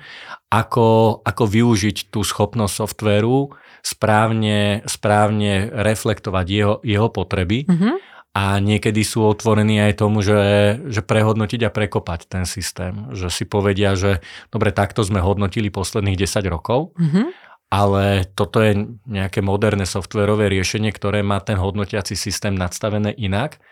ako, 0.51 1.21
ako 1.23 1.45
využiť 1.47 2.11
tú 2.11 2.27
schopnosť 2.27 2.75
softvéru, 2.75 3.55
správne, 3.87 4.83
správne 4.91 5.71
reflektovať 5.71 6.47
jeho, 6.51 6.75
jeho 6.83 7.07
potreby 7.07 7.71
mm-hmm. 7.71 7.95
a 8.35 8.59
niekedy 8.59 9.07
sú 9.07 9.23
otvorení 9.23 9.79
aj 9.87 10.03
tomu, 10.03 10.27
že, 10.27 10.43
že 10.91 11.07
prehodnotiť 11.07 11.63
a 11.63 11.71
prekopať 11.71 12.27
ten 12.27 12.45
systém. 12.51 13.07
Že 13.15 13.31
si 13.31 13.45
povedia, 13.47 13.95
že 13.95 14.27
dobre, 14.51 14.75
takto 14.75 15.07
sme 15.07 15.23
hodnotili 15.23 15.71
posledných 15.71 16.19
10 16.19 16.51
rokov, 16.51 16.99
mm-hmm. 16.99 17.27
ale 17.71 18.27
toto 18.35 18.59
je 18.59 18.91
nejaké 19.07 19.39
moderné 19.39 19.87
softverové 19.87 20.51
riešenie, 20.51 20.91
ktoré 20.91 21.23
má 21.23 21.39
ten 21.39 21.63
hodnotiaci 21.63 22.19
systém 22.19 22.59
nadstavené 22.59 23.15
inak 23.15 23.63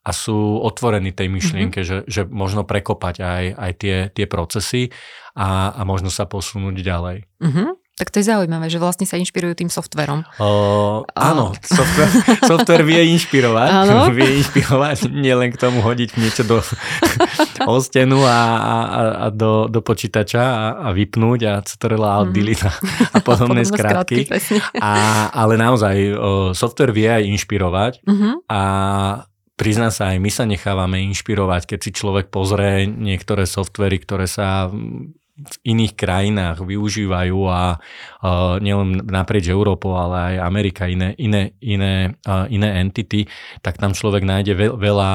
a 0.00 0.10
sú 0.16 0.60
otvorení 0.64 1.12
tej 1.12 1.28
myšlienke, 1.28 1.84
mm-hmm. 1.84 2.08
že, 2.08 2.24
že 2.24 2.28
možno 2.28 2.64
prekopať 2.64 3.16
aj, 3.20 3.44
aj 3.52 3.72
tie, 3.76 3.96
tie 4.08 4.24
procesy 4.24 4.88
a, 5.36 5.76
a 5.76 5.80
možno 5.84 6.08
sa 6.08 6.24
posunúť 6.24 6.80
ďalej. 6.80 7.28
Mm-hmm. 7.40 7.68
Tak 8.00 8.16
to 8.16 8.24
je 8.24 8.32
zaujímavé, 8.32 8.72
že 8.72 8.80
vlastne 8.80 9.04
sa 9.04 9.20
inšpirujú 9.20 9.60
tým 9.60 9.68
softverom. 9.68 10.24
O, 10.40 11.04
áno, 11.04 11.52
software, 11.60 12.08
software 12.48 12.80
vie 12.88 13.12
inšpirovať. 13.12 13.68
Áno? 13.68 14.08
Vie 14.16 14.40
inšpirovať, 14.40 15.12
nielen 15.12 15.52
k 15.52 15.60
tomu 15.60 15.84
hodiť 15.84 16.16
niečo 16.16 16.48
do 16.48 16.64
o 17.70 17.76
stenu 17.84 18.24
a, 18.24 18.40
a, 18.56 18.74
a 18.88 19.26
do, 19.28 19.68
do 19.68 19.84
počítača 19.84 20.40
a, 20.40 20.64
a 20.80 20.96
vypnúť 20.96 21.40
a 21.44 21.52
ctrl 21.60 22.00
a 22.00 22.24
mhm. 22.24 22.32
delete 22.32 22.64
a, 22.64 22.72
a 23.12 23.18
podobné 23.20 23.68
skratky. 23.68 24.24
A, 24.80 25.28
ale 25.36 25.60
naozaj 25.60 25.96
o, 26.16 26.56
software 26.56 26.96
vie 26.96 27.12
aj 27.12 27.28
inšpirovať 27.36 27.92
uh-huh. 28.00 28.40
a 28.48 28.60
Prizná 29.60 29.92
sa, 29.92 30.16
aj 30.16 30.18
my 30.24 30.30
sa 30.32 30.48
nechávame 30.48 31.04
inšpirovať, 31.12 31.76
keď 31.76 31.78
si 31.84 31.90
človek 31.92 32.32
pozrie 32.32 32.88
niektoré 32.88 33.44
softvery, 33.44 34.00
ktoré 34.00 34.24
sa 34.24 34.72
v 35.40 35.54
iných 35.64 35.96
krajinách 35.96 36.64
využívajú 36.64 37.38
a 37.48 37.76
uh, 37.76 38.56
nielen 38.60 39.08
naprieč 39.08 39.48
Európou, 39.48 39.96
ale 39.96 40.36
aj 40.36 40.48
Amerika, 40.48 40.84
iné, 40.84 41.16
iné, 41.16 41.56
iné, 41.64 42.16
uh, 42.28 42.44
iné 42.52 42.80
entity, 42.80 43.24
tak 43.64 43.80
tam 43.80 43.96
človek 43.96 44.24
nájde 44.24 44.52
veľ, 44.56 44.72
veľa 44.76 45.10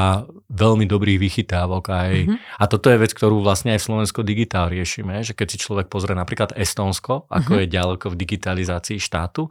veľmi 0.49 0.85
dobrých 0.89 1.19
vychytávok. 1.21 1.83
Aj, 1.89 2.13
mm-hmm. 2.13 2.37
A 2.61 2.63
toto 2.65 2.89
je 2.89 3.01
vec, 3.01 3.11
ktorú 3.13 3.41
vlastne 3.41 3.73
aj 3.77 3.81
v 3.81 3.87
Slovensko 3.89 4.21
digitál 4.25 4.73
riešime, 4.73 5.21
že 5.21 5.37
keď 5.37 5.47
si 5.53 5.57
človek 5.61 5.89
pozrie 5.89 6.17
napríklad 6.17 6.57
Estonsko, 6.57 7.29
ako 7.29 7.57
mm-hmm. 7.57 7.63
je 7.65 7.73
ďaleko 7.73 8.05
v 8.09 8.19
digitalizácii 8.25 8.97
štátu, 8.97 9.49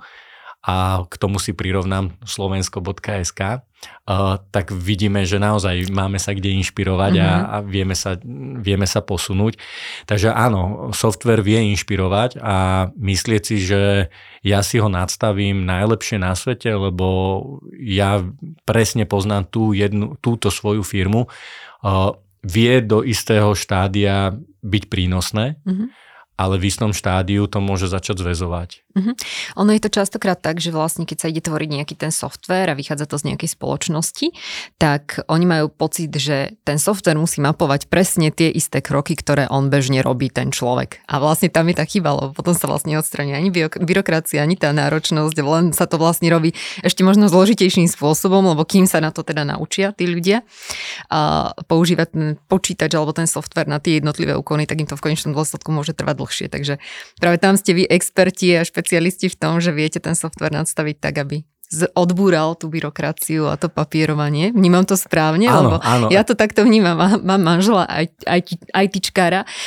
a 0.65 1.05
k 1.05 1.15
tomu 1.21 1.37
si 1.37 1.53
prirovnám 1.53 2.17
slovensko.sk, 2.25 3.41
uh, 3.61 4.41
tak 4.49 4.73
vidíme, 4.73 5.29
že 5.29 5.37
naozaj 5.37 5.93
máme 5.93 6.17
sa 6.17 6.33
kde 6.33 6.57
inšpirovať 6.57 7.13
mm-hmm. 7.21 7.29
a, 7.29 7.37
mhm. 7.37 7.45
a 7.45 7.57
vieme, 7.69 7.93
sa, 7.93 8.17
vieme 8.65 8.89
sa 8.89 9.05
posunúť. 9.05 9.61
Takže 10.09 10.33
áno, 10.33 10.89
software 10.97 11.45
vie 11.45 11.61
inšpirovať 11.77 12.41
a 12.41 12.89
myslieť 12.97 13.43
si, 13.45 13.61
že 13.61 14.09
ja 14.41 14.65
si 14.65 14.81
ho 14.81 14.89
nadstavím 14.89 15.69
najlepšie 15.69 16.17
na 16.17 16.33
svete, 16.33 16.73
lebo 16.73 17.07
ja 17.77 18.25
presne 18.65 19.05
poznám 19.05 19.53
tú 19.53 19.77
jednu, 19.77 20.17
túto 20.25 20.49
svoju 20.49 20.81
firmu, 20.81 21.29
uh, 21.29 22.17
vie 22.41 22.81
do 22.81 23.05
istého 23.05 23.53
štádia 23.53 24.33
byť 24.65 24.85
prínosné. 24.89 25.61
Mm-hmm 25.61 26.05
ale 26.35 26.59
v 26.59 26.67
istom 26.67 26.91
štádiu 26.91 27.47
to 27.47 27.63
môže 27.63 27.87
začať 27.87 28.27
zväzovať. 28.27 28.84
Uh-huh. 28.95 29.11
Ono 29.59 29.75
je 29.75 29.83
to 29.83 29.91
častokrát 29.91 30.39
tak, 30.39 30.63
že 30.63 30.71
vlastne 30.71 31.03
keď 31.03 31.19
sa 31.19 31.27
ide 31.27 31.43
tvoriť 31.43 31.67
nejaký 31.67 31.95
ten 31.99 32.15
software 32.15 32.71
a 32.71 32.79
vychádza 32.79 33.11
to 33.11 33.19
z 33.19 33.35
nejakej 33.35 33.51
spoločnosti, 33.59 34.31
tak 34.79 35.19
oni 35.27 35.43
majú 35.51 35.67
pocit, 35.67 36.15
že 36.15 36.55
ten 36.63 36.79
software 36.79 37.19
musí 37.19 37.43
mapovať 37.43 37.91
presne 37.91 38.31
tie 38.31 38.55
isté 38.55 38.79
kroky, 38.79 39.19
ktoré 39.19 39.51
on 39.51 39.67
bežne 39.67 39.99
robí 39.99 40.31
ten 40.31 40.55
človek. 40.55 41.03
A 41.11 41.19
vlastne 41.19 41.51
tam 41.51 41.67
je 41.67 41.75
tá 41.75 41.83
chyba, 41.83 42.15
lebo 42.15 42.39
potom 42.39 42.55
sa 42.55 42.71
vlastne 42.71 42.95
odstraní 42.95 43.35
ani 43.35 43.51
byrokracia, 43.83 44.39
ani 44.39 44.55
tá 44.55 44.71
náročnosť, 44.71 45.37
len 45.43 45.75
sa 45.75 45.91
to 45.91 45.99
vlastne 45.99 46.31
robí 46.31 46.55
ešte 46.87 47.03
možno 47.03 47.27
zložitejším 47.27 47.91
spôsobom, 47.91 48.47
lebo 48.47 48.63
kým 48.63 48.87
sa 48.87 49.03
na 49.03 49.11
to 49.11 49.27
teda 49.27 49.43
naučia 49.43 49.91
tí 49.91 50.07
ľudia 50.07 50.47
a 51.11 51.51
používať 51.67 52.09
ten 52.15 52.39
počítač 52.47 52.95
alebo 52.95 53.11
ten 53.11 53.27
software 53.27 53.67
na 53.67 53.83
tie 53.83 53.99
jednotlivé 53.99 54.39
úkony, 54.39 54.71
tak 54.71 54.79
im 54.79 54.87
to 54.87 54.95
v 54.95 55.11
konečnom 55.11 55.35
dôsledku 55.35 55.75
môže 55.75 55.99
trvať 55.99 56.15
dlhšie. 56.15 56.47
Takže 56.47 56.79
práve 57.19 57.43
tam 57.43 57.59
ste 57.59 57.75
vy 57.75 57.91
experti 57.91 58.55
a 58.55 58.63
špecialisti 58.63 58.84
v 58.93 59.37
tom, 59.39 59.63
že 59.63 59.73
viete 59.73 59.99
ten 60.03 60.13
software 60.13 60.53
nadstaviť 60.53 60.97
tak, 61.01 61.15
aby 61.21 61.45
odbúral 61.97 62.55
tú 62.55 62.71
byrokraciu 62.71 63.51
a 63.51 63.59
to 63.59 63.73
papierovanie. 63.73 64.55
Vnímam 64.55 64.87
to 64.87 64.95
správne, 64.95 65.49
áno, 65.51 65.59
lebo 65.59 65.77
áno. 65.83 66.07
ja 66.13 66.23
to 66.23 66.39
takto 66.39 66.63
vnímam. 66.63 66.95
Mám 67.25 67.43
manžela 67.43 67.89
aj, 67.89 68.15
aj, 68.29 68.41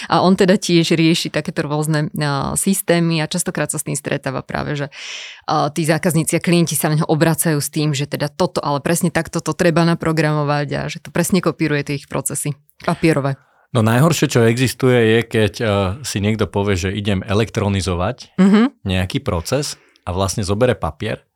a 0.08 0.16
on 0.24 0.38
teda 0.38 0.56
tiež 0.56 0.96
rieši 0.96 1.34
takéto 1.34 1.66
rôzne 1.68 2.08
uh, 2.14 2.54
systémy 2.56 3.20
a 3.20 3.28
častokrát 3.28 3.68
sa 3.68 3.82
s 3.82 3.88
tým 3.88 3.98
stretáva 3.98 4.46
práve, 4.46 4.78
že 4.78 4.88
uh, 4.88 5.68
tí 5.74 5.84
zákazníci 5.84 6.38
a 6.38 6.44
klienti 6.44 6.78
sa 6.78 6.94
na 6.94 7.04
ňo 7.04 7.08
obracajú 7.10 7.60
s 7.60 7.70
tým, 7.74 7.92
že 7.92 8.08
teda 8.08 8.32
toto, 8.32 8.64
ale 8.64 8.80
presne 8.80 9.12
takto 9.12 9.44
to 9.44 9.52
treba 9.52 9.84
naprogramovať 9.84 10.68
a 10.78 10.82
že 10.88 11.04
to 11.04 11.10
presne 11.12 11.44
kopíruje 11.44 11.92
tie 11.92 11.96
ich 12.00 12.08
procesy 12.08 12.56
papierové. 12.86 13.36
No 13.76 13.84
najhoršie, 13.84 14.32
čo 14.32 14.48
existuje, 14.48 14.96
je, 14.96 15.20
keď 15.28 15.54
uh, 15.60 15.70
si 16.02 16.24
niekto 16.24 16.48
povie, 16.48 16.80
že 16.80 16.90
idem 16.96 17.20
elektronizovať 17.20 18.40
mm-hmm. 18.40 18.66
nejaký 18.88 19.20
proces 19.20 19.76
a 20.08 20.16
vlastne 20.16 20.48
zobere 20.48 20.74
papier 20.74 21.28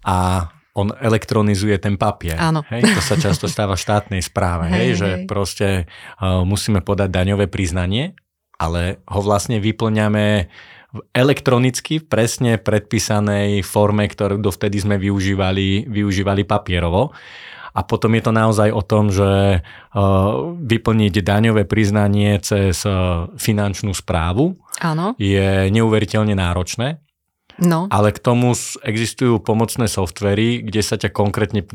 a 0.00 0.48
on 0.72 0.94
elektronizuje 0.94 1.76
ten 1.76 1.98
papier. 2.00 2.38
Áno. 2.38 2.62
Hej? 2.70 2.86
To 2.86 3.02
sa 3.02 3.18
často 3.18 3.50
stáva 3.50 3.74
v 3.74 3.84
štátnej 3.84 4.22
správe, 4.22 4.70
hej, 4.70 4.78
hej, 4.78 4.90
že 4.94 5.08
hej. 5.10 5.24
proste 5.26 5.68
uh, 6.22 6.46
musíme 6.46 6.80
podať 6.80 7.10
daňové 7.10 7.50
priznanie, 7.50 8.16
ale 8.56 9.02
ho 9.04 9.20
vlastne 9.20 9.60
vyplňame 9.60 10.48
elektronicky 11.12 12.00
v 12.00 12.08
presne 12.08 12.52
predpísanej 12.56 13.60
forme, 13.60 14.08
ktorú 14.08 14.40
dovtedy 14.40 14.80
sme 14.80 14.96
využívali, 14.96 15.84
využívali 15.84 16.48
papierovo. 16.48 17.12
A 17.74 17.80
potom 17.84 18.14
je 18.16 18.22
to 18.22 18.32
naozaj 18.32 18.68
o 18.70 18.82
tom, 18.84 19.10
že 19.10 19.60
uh, 19.60 20.02
vyplniť 20.56 21.14
daňové 21.20 21.66
priznanie 21.66 22.38
cez 22.40 22.86
uh, 22.86 23.28
finančnú 23.36 23.92
správu 23.92 24.56
Áno. 24.78 25.18
je 25.18 25.68
neuveriteľne 25.68 26.38
náročné. 26.38 27.02
No. 27.58 27.90
Ale 27.90 28.14
k 28.14 28.22
tomu 28.22 28.54
existujú 28.86 29.42
pomocné 29.42 29.90
softvery, 29.90 30.62
kde 30.62 30.80
sa 30.80 30.94
ťa 30.94 31.10
konkrétne 31.10 31.66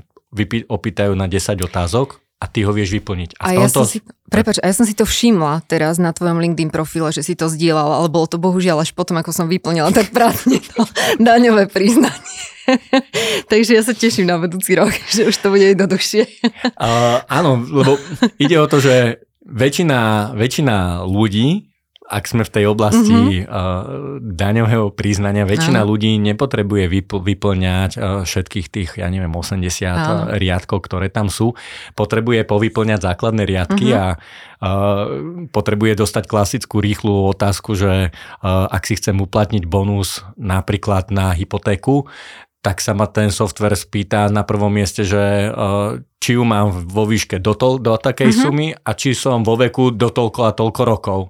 opýtajú 0.72 1.14
na 1.14 1.28
10 1.28 1.60
otázok 1.60 2.23
a 2.44 2.52
ty 2.52 2.68
ho 2.68 2.76
vieš 2.76 3.00
vyplniť. 3.00 3.40
A, 3.40 3.56
a 3.56 3.64
ja 3.64 3.72
som 3.72 3.88
si, 3.88 4.04
prepač, 4.28 4.60
a 4.60 4.68
ja 4.68 4.76
som 4.76 4.84
si 4.84 4.92
to 4.92 5.08
všimla 5.08 5.64
teraz 5.64 5.96
na 5.96 6.12
tvojom 6.12 6.44
LinkedIn 6.44 6.76
profile, 6.76 7.16
že 7.16 7.24
si 7.24 7.40
to 7.40 7.48
zdieľala, 7.48 8.04
ale 8.04 8.12
bolo 8.12 8.28
to 8.28 8.36
bohužiaľ 8.36 8.84
až 8.84 8.92
potom, 8.92 9.16
ako 9.16 9.32
som 9.32 9.48
vyplnila 9.48 9.96
tak 9.96 10.12
prázdne 10.12 10.60
to 10.60 10.84
daňové 11.24 11.72
priznanie. 11.72 12.20
Takže 13.52 13.72
ja 13.80 13.84
sa 13.88 13.96
teším 13.96 14.28
na 14.28 14.36
budúci 14.36 14.76
rok, 14.76 14.92
že 15.16 15.32
už 15.32 15.36
to 15.40 15.48
bude 15.48 15.64
jednoduchšie. 15.64 16.28
uh, 16.44 17.24
áno, 17.32 17.64
lebo 17.64 17.96
ide 18.36 18.60
o 18.60 18.68
to, 18.68 18.84
že 18.84 19.24
väčšina, 19.48 20.32
väčšina 20.36 21.08
ľudí 21.08 21.73
ak 22.04 22.24
sme 22.28 22.44
v 22.44 22.52
tej 22.52 22.66
oblasti 22.68 23.44
mm-hmm. 23.44 23.48
uh, 23.48 23.84
daňového 24.20 24.92
priznania, 24.92 25.48
väčšina 25.48 25.84
Áno. 25.84 25.96
ľudí 25.96 26.20
nepotrebuje 26.20 26.86
vypl- 26.92 27.24
vyplňať 27.24 27.92
uh, 27.96 28.02
všetkých 28.28 28.68
tých, 28.68 28.90
ja 29.00 29.08
neviem, 29.08 29.32
80 29.32 29.64
Áno. 29.88 30.36
riadkov, 30.36 30.84
ktoré 30.84 31.08
tam 31.08 31.32
sú. 31.32 31.56
Potrebuje 31.96 32.44
povyplňať 32.44 33.00
základné 33.00 33.44
riadky 33.48 33.96
mm-hmm. 33.96 34.04
a 34.04 34.06
uh, 34.16 34.20
potrebuje 35.50 36.04
dostať 36.04 36.24
klasickú 36.28 36.84
rýchlu 36.84 37.32
otázku, 37.32 37.76
že 37.80 38.12
uh, 38.12 38.68
ak 38.68 38.84
si 38.84 39.00
chcem 39.00 39.16
uplatniť 39.16 39.64
bonus 39.64 40.28
napríklad 40.36 41.08
na 41.08 41.32
hypotéku, 41.32 42.12
tak 42.64 42.80
sa 42.80 42.96
ma 42.96 43.12
ten 43.12 43.28
software 43.28 43.76
spýta 43.76 44.32
na 44.32 44.48
prvom 44.48 44.72
mieste, 44.72 45.04
že 45.04 45.52
či 46.24 46.40
ju 46.40 46.48
mám 46.48 46.72
vo 46.88 47.04
výške 47.04 47.44
do, 47.44 47.52
to, 47.60 47.76
do 47.76 48.00
takej 48.00 48.32
mm-hmm. 48.32 48.44
sumy 48.48 48.72
a 48.72 48.96
či 48.96 49.12
som 49.12 49.44
vo 49.44 49.60
veku 49.60 49.92
do 49.92 50.08
toľko 50.08 50.48
a 50.48 50.56
toľko 50.56 50.82
rokov. 50.88 51.22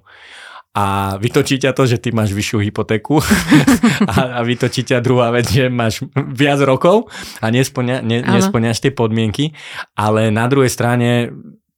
A 0.74 1.14
vytočí 1.22 1.62
ťa 1.62 1.70
to, 1.70 1.86
že 1.86 2.02
ty 2.02 2.10
máš 2.10 2.34
vyššiu 2.34 2.58
hypotéku 2.66 3.22
a, 4.10 4.38
a 4.38 4.40
vytočí 4.42 4.82
ťa 4.82 4.98
druhá 4.98 5.30
vec, 5.30 5.46
že 5.46 5.70
máš 5.70 6.02
viac 6.14 6.58
rokov 6.66 7.06
a 7.38 7.46
nesplňa, 7.54 8.02
ne, 8.02 8.26
nesplňaš 8.26 8.82
tie 8.82 8.90
podmienky, 8.90 9.54
ale 9.94 10.34
na 10.34 10.50
druhej 10.50 10.74
strane 10.74 11.30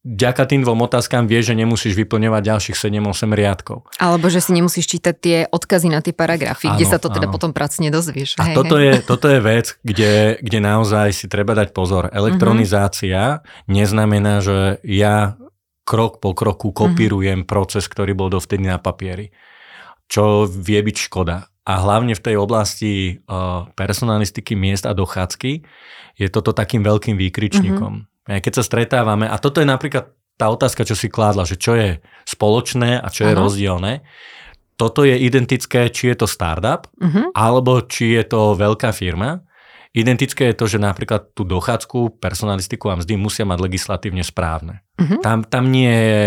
vďaka 0.06 0.42
tým 0.46 0.62
dvom 0.62 0.86
otázkam 0.86 1.26
vieš, 1.26 1.50
že 1.50 1.58
nemusíš 1.58 1.98
vyplňovať 1.98 2.42
ďalších 2.46 2.76
7-8 2.78 3.34
riadkov. 3.34 3.90
Alebo 3.98 4.30
že 4.30 4.38
si 4.38 4.54
nemusíš 4.54 4.86
čítať 4.86 5.14
tie 5.18 5.38
odkazy 5.50 5.90
na 5.90 5.98
tie 5.98 6.14
paragrafy, 6.14 6.70
áno, 6.70 6.78
kde 6.78 6.86
sa 6.86 7.02
to 7.02 7.10
teda 7.10 7.26
áno. 7.26 7.34
potom 7.34 7.50
pracne 7.50 7.90
dozvieš. 7.90 8.38
A 8.38 8.54
hej, 8.54 8.56
toto, 8.56 8.78
hej. 8.78 8.86
Je, 8.86 8.92
toto 9.02 9.26
je 9.26 9.40
vec, 9.42 9.66
kde, 9.82 10.38
kde 10.38 10.58
naozaj 10.62 11.10
si 11.10 11.26
treba 11.26 11.58
dať 11.58 11.74
pozor. 11.74 12.06
Elektronizácia 12.14 13.42
uh-huh. 13.42 13.66
neznamená, 13.66 14.38
že 14.38 14.78
ja 14.86 15.34
krok 15.86 16.18
po 16.18 16.34
kroku 16.34 16.74
mhm. 16.74 16.76
kopírujem 16.76 17.40
uh-huh. 17.46 17.50
proces, 17.50 17.86
ktorý 17.86 18.12
bol 18.18 18.28
dovtedy 18.28 18.66
na 18.66 18.82
papieri. 18.82 19.30
Čo 20.06 20.46
vie 20.46 20.82
byť 20.82 20.96
škoda. 21.10 21.46
A 21.66 21.72
hlavne 21.82 22.14
v 22.14 22.22
tej 22.22 22.38
oblasti 22.38 23.22
uh, 23.26 23.66
personalistiky 23.74 24.54
miest 24.54 24.86
a 24.86 24.94
dochádzky 24.94 25.66
je 26.14 26.26
toto 26.30 26.54
takým 26.54 26.82
veľkým 26.82 27.18
výkričníkom. 27.18 27.92
Uh-huh 28.02 28.14
keď 28.26 28.52
sa 28.58 28.64
stretávame, 28.66 29.30
a 29.30 29.38
toto 29.38 29.62
je 29.62 29.68
napríklad 29.68 30.10
tá 30.36 30.50
otázka, 30.50 30.82
čo 30.82 30.98
si 30.98 31.06
kládla, 31.08 31.46
že 31.46 31.56
čo 31.56 31.78
je 31.78 32.02
spoločné 32.26 32.98
a 32.98 33.08
čo 33.08 33.24
je 33.24 33.32
ano. 33.32 33.46
rozdielne, 33.46 34.02
toto 34.76 35.08
je 35.08 35.16
identické, 35.16 35.88
či 35.88 36.12
je 36.12 36.16
to 36.20 36.26
startup, 36.28 36.90
uh-huh. 37.00 37.32
alebo 37.32 37.80
či 37.86 38.18
je 38.18 38.24
to 38.28 38.52
veľká 38.58 38.92
firma. 38.92 39.46
Identické 39.96 40.52
je 40.52 40.58
to, 40.60 40.68
že 40.68 40.76
napríklad 40.76 41.32
tú 41.32 41.48
dochádzku, 41.48 42.20
personalistiku 42.20 42.92
a 42.92 43.00
mzdy 43.00 43.16
musia 43.16 43.48
mať 43.48 43.58
legislatívne 43.64 44.20
správne. 44.20 44.84
Uh-huh. 45.00 45.24
Tam, 45.24 45.40
tam 45.40 45.72
nie 45.72 45.88
je, 45.88 46.22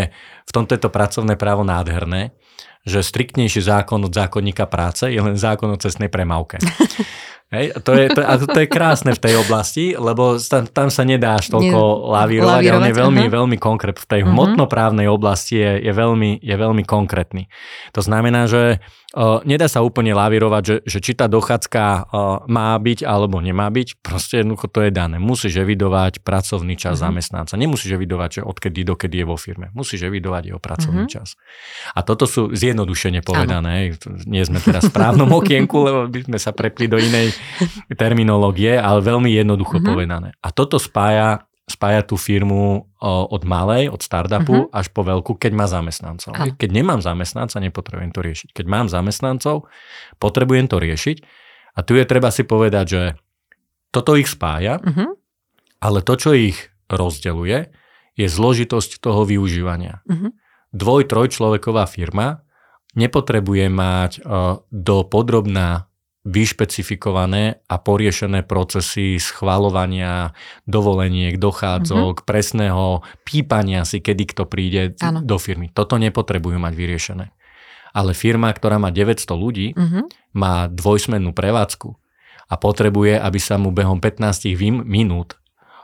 v 0.49 0.51
tomto 0.51 0.73
je 0.73 0.81
to 0.81 0.89
pracovné 0.89 1.37
právo 1.37 1.61
nádherné, 1.61 2.33
že 2.81 3.05
striktnejší 3.05 3.61
zákon 3.61 4.01
od 4.01 4.09
zákonníka 4.09 4.65
práce 4.65 5.05
je 5.13 5.21
len 5.21 5.37
zákon 5.37 5.69
o 5.69 5.77
cestnej 5.77 6.09
premávke. 6.09 6.57
Hej, 7.49 7.81
to, 7.81 7.97
je, 7.97 8.13
to, 8.13 8.21
a 8.21 8.37
to 8.37 8.59
je 8.61 8.69
krásne 8.69 9.09
v 9.09 9.21
tej 9.25 9.41
oblasti, 9.41 9.97
lebo 9.97 10.37
tam, 10.37 10.69
tam 10.69 10.93
sa 10.93 11.01
nedá 11.01 11.41
až 11.41 11.49
toľko 11.49 12.13
lavírovať, 12.13 12.61
lavírovať 12.61 12.77
on 12.77 12.85
je 12.85 12.93
veľmi, 12.93 13.23
uh-huh. 13.25 13.37
veľmi 13.41 13.57
konkrét. 13.57 13.97
V 13.97 14.05
tej 14.05 14.21
uh-huh. 14.21 14.37
hmotnoprávnej 14.37 15.09
oblasti 15.09 15.57
je, 15.57 15.81
je, 15.81 15.89
veľmi, 15.89 16.45
je 16.45 16.53
veľmi 16.53 16.85
konkrétny. 16.85 17.49
To 17.97 18.05
znamená, 18.05 18.45
že 18.45 18.77
Uh, 19.09 19.41
nedá 19.41 19.65
sa 19.65 19.81
úplne 19.81 20.13
lavírovať, 20.13 20.61
že, 20.61 20.75
že 20.85 20.99
či 21.01 21.17
tá 21.17 21.25
dochádzka 21.25 21.81
uh, 21.81 22.45
má 22.45 22.77
byť 22.77 23.09
alebo 23.09 23.41
nemá 23.41 23.65
byť, 23.73 24.05
proste 24.05 24.45
jednoducho 24.45 24.69
to 24.69 24.85
je 24.85 24.93
dané. 24.93 25.17
Musíš 25.17 25.65
evidovať 25.65 26.21
pracovný 26.21 26.77
čas 26.77 27.01
uh-huh. 27.01 27.09
zamestnanca. 27.09 27.57
Nemusíš 27.57 27.97
evidovať, 27.97 28.29
že 28.37 28.41
odkedy 28.45 28.85
dokedy 28.85 29.17
je 29.17 29.25
vo 29.25 29.33
firme. 29.33 29.73
Musíš 29.73 30.05
evidovať 30.05 30.53
jeho 30.53 30.61
pracovný 30.61 31.09
uh-huh. 31.09 31.25
čas. 31.25 31.41
A 31.97 32.05
toto 32.05 32.29
sú 32.29 32.53
zjednodušene 32.53 33.25
povedané. 33.25 33.97
Ano. 33.97 34.29
Nie 34.29 34.45
sme 34.45 34.61
teraz 34.61 34.85
v 34.85 34.93
správnom 34.93 35.33
okienku, 35.41 35.77
lebo 35.81 35.99
by 36.05 36.29
sme 36.29 36.37
sa 36.37 36.53
prepli 36.53 36.85
do 36.85 37.01
inej 37.01 37.33
terminológie, 38.01 38.75
ale 38.79 39.03
veľmi 39.03 39.29
jednoducho 39.33 39.79
uh-huh. 39.79 39.89
povedané. 39.89 40.29
A 40.43 40.51
toto 40.51 40.79
spája 40.79 41.49
spája 41.69 42.01
tú 42.01 42.17
firmu 42.17 42.89
od 43.05 43.41
malej, 43.45 43.93
od 43.93 44.01
startupu 44.01 44.65
uh-huh. 44.65 44.73
až 44.73 44.89
po 44.89 45.05
veľkú, 45.05 45.37
keď 45.37 45.53
má 45.53 45.69
zamestnancov. 45.69 46.33
Uh-huh. 46.33 46.57
Keď 46.57 46.69
nemám 46.73 46.97
zamestnanca, 46.97 47.61
nepotrebujem 47.61 48.09
to 48.09 48.25
riešiť. 48.25 48.49
Keď 48.57 48.65
mám 48.65 48.89
zamestnancov, 48.89 49.69
potrebujem 50.17 50.65
to 50.65 50.81
riešiť. 50.81 51.17
A 51.77 51.85
tu 51.85 51.93
je 51.93 52.09
treba 52.09 52.33
si 52.33 52.41
povedať, 52.41 52.85
že 52.89 53.01
toto 53.93 54.17
ich 54.17 54.25
spája, 54.25 54.81
uh-huh. 54.81 55.13
ale 55.77 56.01
to, 56.01 56.17
čo 56.17 56.33
ich 56.33 56.57
rozdeluje, 56.89 57.69
je 58.17 58.25
zložitosť 58.25 58.97
toho 58.97 59.21
využívania. 59.29 60.01
Uh-huh. 60.09 60.33
Dvoj, 60.73 61.05
trojčloveková 61.05 61.85
firma 61.85 62.41
nepotrebuje 62.97 63.69
mať 63.69 64.11
do 64.73 64.97
podrobná 65.05 65.88
vyšpecifikované 66.27 67.63
a 67.63 67.75
poriešené 67.79 68.43
procesy 68.43 69.15
schvalovania, 69.23 70.35
dovoleniek, 70.67 71.39
dochádzok, 71.39 72.15
mm-hmm. 72.21 72.27
presného 72.27 72.85
pípania 73.23 73.87
si, 73.87 74.03
kedy 74.03 74.35
kto 74.35 74.43
príde 74.43 74.99
ano. 74.99 75.23
do 75.23 75.39
firmy. 75.39 75.71
Toto 75.71 75.95
nepotrebujú 75.95 76.59
mať 76.59 76.73
vyriešené. 76.75 77.25
Ale 77.95 78.11
firma, 78.13 78.51
ktorá 78.51 78.77
má 78.77 78.91
900 78.91 79.25
ľudí, 79.31 79.67
mm-hmm. 79.73 80.35
má 80.35 80.67
dvojsmennú 80.67 81.31
prevádzku 81.31 81.89
a 82.51 82.53
potrebuje, 82.59 83.15
aby 83.15 83.39
sa 83.39 83.55
mu 83.55 83.71
behom 83.71 84.03
15 84.03 84.43
minút 84.83 85.38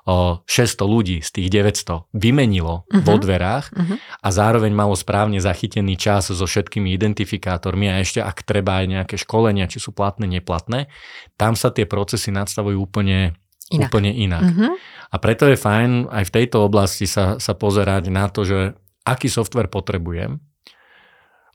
600 0.05 0.85
ľudí 0.85 1.17
z 1.25 1.29
tých 1.33 1.49
900 1.49 2.13
vymenilo 2.13 2.85
uh-huh. 2.85 3.01
vo 3.01 3.17
dverách 3.17 3.73
uh-huh. 3.73 3.97
a 4.21 4.27
zároveň 4.29 4.69
malo 4.69 4.93
správne 4.93 5.41
zachytený 5.41 5.97
čas 5.97 6.29
so 6.29 6.45
všetkými 6.45 6.93
identifikátormi 6.93 7.89
a 7.89 8.05
ešte 8.05 8.21
ak 8.21 8.45
treba 8.45 8.85
aj 8.85 8.85
nejaké 8.85 9.15
školenia, 9.17 9.65
či 9.65 9.81
sú 9.81 9.97
platné, 9.97 10.29
neplatné, 10.29 10.93
tam 11.41 11.57
sa 11.57 11.73
tie 11.73 11.89
procesy 11.89 12.29
nadstavujú 12.29 12.77
úplne 12.77 13.33
inak. 13.73 13.89
Úplne 13.89 14.11
inak. 14.13 14.43
Uh-huh. 14.45 14.77
A 15.09 15.15
preto 15.17 15.49
je 15.49 15.57
fajn 15.57 16.13
aj 16.13 16.23
v 16.29 16.33
tejto 16.37 16.61
oblasti 16.61 17.09
sa, 17.09 17.41
sa 17.41 17.57
pozerať 17.57 18.13
na 18.13 18.29
to, 18.29 18.45
že 18.45 18.77
aký 19.09 19.25
software 19.25 19.73
potrebujem, 19.73 20.37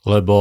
lebo 0.03 0.35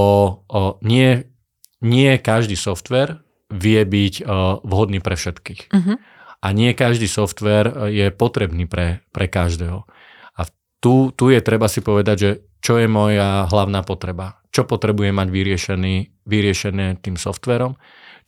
o, 0.50 0.82
nie, 0.82 1.30
nie 1.78 2.18
každý 2.18 2.58
software 2.58 3.22
vie 3.54 3.86
byť 3.86 4.14
o, 4.26 4.26
vhodný 4.66 4.98
pre 4.98 5.14
všetkých. 5.14 5.70
Uh-huh 5.70 5.98
a 6.40 6.48
nie 6.56 6.72
každý 6.72 7.04
software 7.04 7.68
e, 7.68 7.74
je 7.92 8.06
potrebný 8.12 8.64
pre, 8.64 9.04
pre 9.12 9.28
každého. 9.28 9.84
A 10.36 10.42
tu, 10.80 11.12
tu 11.12 11.28
je 11.28 11.40
treba 11.44 11.68
si 11.68 11.84
povedať, 11.84 12.16
že 12.16 12.30
čo 12.60 12.76
je 12.80 12.88
moja 12.88 13.48
hlavná 13.48 13.84
potreba. 13.84 14.40
Čo 14.52 14.68
potrebujem 14.68 15.16
mať 15.16 15.28
vyriešený, 15.30 15.94
vyriešené 16.26 17.00
tým 17.00 17.16
softverom, 17.16 17.76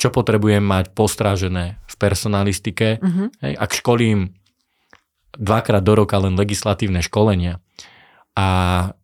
čo 0.01 0.09
potrebujem 0.09 0.62
mať 0.62 0.96
postrážené 0.96 1.83
v 1.85 1.94
personalistike. 2.01 3.03
Uh-huh. 3.03 3.29
Hej, 3.44 3.55
ak 3.59 3.70
školím 3.77 4.33
dvakrát 5.37 5.83
do 5.85 5.92
roka 5.96 6.16
len 6.20 6.37
legislatívne 6.37 7.01
školenia 7.01 7.61
a 8.37 8.48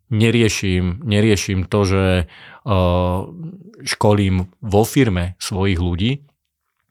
neriešim, 0.08 1.04
neriešim 1.04 1.68
to, 1.68 1.80
že 1.84 2.04
uh, 2.24 3.28
školím 3.84 4.48
vo 4.64 4.82
firme 4.84 5.36
svojich 5.40 5.80
ľudí, 5.80 6.27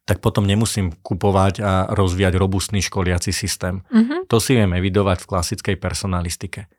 tak 0.08 0.24
potom 0.24 0.48
nemusím 0.48 0.96
kupovať 1.04 1.60
a 1.60 1.92
rozvíjať 1.92 2.40
robustný 2.40 2.80
školiaci 2.80 3.36
systém. 3.36 3.84
Mm-hmm. 3.92 4.32
To 4.32 4.40
si 4.40 4.56
viem 4.56 4.72
evidovať 4.72 5.20
v 5.20 5.30
klasickej 5.36 5.76
personalistike. 5.76 6.72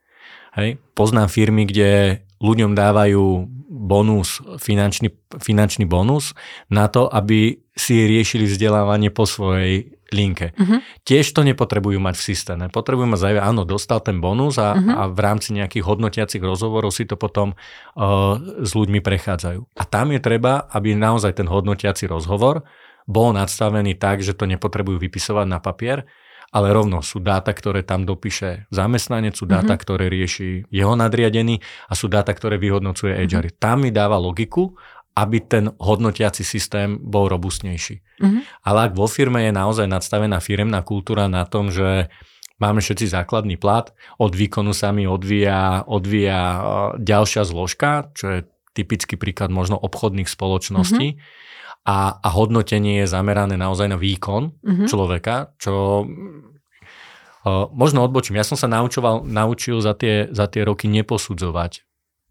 Hej. 0.57 0.81
Poznám 0.97 1.29
firmy, 1.29 1.69
kde 1.69 2.25
ľuďom 2.41 2.73
dávajú 2.73 3.45
bonus, 3.69 4.41
finančný, 4.59 5.13
finančný 5.37 5.85
bonus 5.85 6.33
na 6.73 6.89
to, 6.89 7.05
aby 7.05 7.61
si 7.77 8.09
riešili 8.09 8.49
vzdelávanie 8.49 9.13
po 9.13 9.29
svojej 9.29 9.93
linke. 10.09 10.57
Uh-huh. 10.57 10.81
Tiež 11.05 11.29
to 11.37 11.45
nepotrebujú 11.45 12.01
mať 12.01 12.17
v 12.17 12.27
systéme. 12.33 12.65
Potrebujú 12.73 13.05
mať 13.13 13.45
áno, 13.45 13.69
dostal 13.69 14.01
ten 14.01 14.25
bonus 14.25 14.57
a, 14.57 14.73
uh-huh. 14.73 14.95
a 14.97 15.03
v 15.13 15.21
rámci 15.21 15.53
nejakých 15.53 15.85
hodnotiacich 15.85 16.41
rozhovorov 16.41 16.97
si 16.97 17.05
to 17.05 17.21
potom 17.21 17.53
uh, 17.53 18.41
s 18.41 18.73
ľuďmi 18.73 19.05
prechádzajú. 19.05 19.61
A 19.77 19.83
tam 19.85 20.17
je 20.17 20.21
treba, 20.25 20.65
aby 20.73 20.97
naozaj 20.97 21.37
ten 21.37 21.47
hodnotiaci 21.47 22.09
rozhovor 22.09 22.65
bol 23.09 23.33
nadstavený 23.33 23.97
tak, 23.97 24.21
že 24.21 24.37
to 24.37 24.45
nepotrebujú 24.45 25.01
vypisovať 25.01 25.47
na 25.49 25.59
papier, 25.65 26.05
ale 26.53 26.73
rovno 26.73 27.01
sú 27.01 27.21
dáta, 27.21 27.53
ktoré 27.53 27.85
tam 27.85 28.05
dopíše 28.05 28.69
zamestnanec, 28.69 29.37
sú 29.37 29.45
dáta, 29.45 29.77
mm-hmm. 29.77 29.85
ktoré 29.85 30.05
rieši 30.13 30.69
jeho 30.69 30.93
nadriadený 30.97 31.61
a 31.89 31.93
sú 31.93 32.09
dáta, 32.09 32.33
ktoré 32.33 32.61
vyhodnocuje 32.61 33.17
HR. 33.17 33.53
Mm-hmm. 33.53 33.61
Tam 33.61 33.85
mi 33.85 33.91
dáva 33.93 34.17
logiku, 34.21 34.77
aby 35.17 35.45
ten 35.45 35.73
hodnotiaci 35.77 36.47
systém 36.47 36.97
bol 37.01 37.29
robustnejší. 37.29 37.97
Mm-hmm. 38.21 38.43
Ale 38.65 38.79
ak 38.89 38.93
vo 38.97 39.09
firme 39.11 39.45
je 39.49 39.53
naozaj 39.53 39.89
nadstavená 39.89 40.41
firemná 40.41 40.81
kultúra 40.85 41.29
na 41.29 41.45
tom, 41.45 41.69
že 41.69 42.09
máme 42.57 42.81
všetci 42.81 43.13
základný 43.13 43.61
plat, 43.61 43.93
od 44.17 44.33
výkonu 44.33 44.73
sa 44.73 44.89
mi 44.95 45.05
odvíja, 45.05 45.85
odvíja 45.85 46.41
e, 46.41 46.61
ďalšia 47.03 47.45
zložka, 47.45 48.09
čo 48.17 48.27
je 48.31 48.41
typický 48.73 49.21
príklad 49.21 49.53
možno 49.53 49.77
obchodných 49.77 50.31
spoločností, 50.31 51.09
mm-hmm 51.17 51.47
a, 51.85 52.19
a 52.19 52.29
hodnotenie 52.33 53.05
je 53.05 53.11
zamerané 53.11 53.55
naozaj 53.55 53.89
na 53.91 53.99
výkon 54.01 54.55
mm-hmm. 54.55 54.87
človeka, 54.89 55.55
čo 55.61 56.05
uh, 56.05 57.67
možno 57.71 58.05
odbočím. 58.05 58.41
Ja 58.41 58.47
som 58.47 58.59
sa 58.59 58.67
naučoval, 58.67 59.25
naučil 59.25 59.79
za 59.83 59.95
tie, 59.99 60.29
za 60.33 60.51
tie 60.51 60.65
roky 60.65 60.91
neposudzovať 60.91 61.89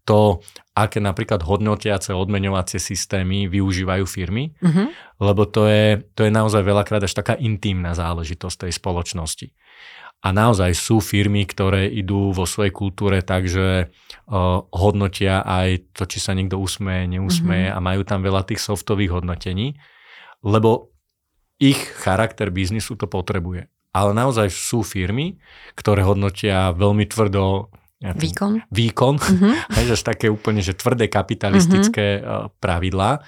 to, 0.08 0.40
aké 0.72 1.04
napríklad 1.04 1.44
hodnotiace 1.44 2.16
odmeňovacie 2.16 2.80
systémy 2.80 3.44
využívajú 3.44 4.08
firmy, 4.08 4.56
uh-huh. 4.56 4.88
lebo 5.20 5.44
to 5.44 5.68
je, 5.68 6.00
to 6.16 6.24
je 6.24 6.32
naozaj 6.32 6.64
veľakrát 6.64 7.04
až 7.04 7.12
taká 7.12 7.36
intimná 7.36 7.92
záležitosť 7.92 8.64
tej 8.64 8.72
spoločnosti. 8.72 9.52
A 10.18 10.34
naozaj 10.34 10.74
sú 10.74 10.98
firmy, 10.98 11.46
ktoré 11.46 11.86
idú 11.86 12.34
vo 12.34 12.42
svojej 12.42 12.74
kultúre 12.74 13.22
tak, 13.22 13.46
že 13.46 13.86
uh, 13.86 14.66
hodnotia 14.74 15.46
aj 15.46 15.94
to, 15.94 16.10
či 16.10 16.18
sa 16.18 16.34
niekto 16.34 16.58
usmeje, 16.58 17.06
neusmeje 17.06 17.70
mm-hmm. 17.70 17.78
a 17.78 17.86
majú 17.86 18.02
tam 18.02 18.26
veľa 18.26 18.42
tých 18.42 18.58
softových 18.58 19.22
hodnotení, 19.22 19.78
lebo 20.42 20.90
ich 21.62 21.78
charakter 22.02 22.50
biznisu 22.50 22.98
to 22.98 23.06
potrebuje. 23.06 23.70
Ale 23.94 24.10
naozaj 24.10 24.50
sú 24.50 24.82
firmy, 24.82 25.38
ktoré 25.78 26.02
hodnotia 26.02 26.74
veľmi 26.74 27.06
tvrdo 27.06 27.70
výkon, 28.02 28.66
výkon 28.74 29.14
mm-hmm. 29.22 29.86
že 29.86 30.02
také 30.02 30.26
úplne 30.30 30.62
že 30.66 30.74
tvrdé 30.74 31.06
kapitalistické 31.06 32.18
mm-hmm. 32.18 32.58
pravidlá. 32.58 33.22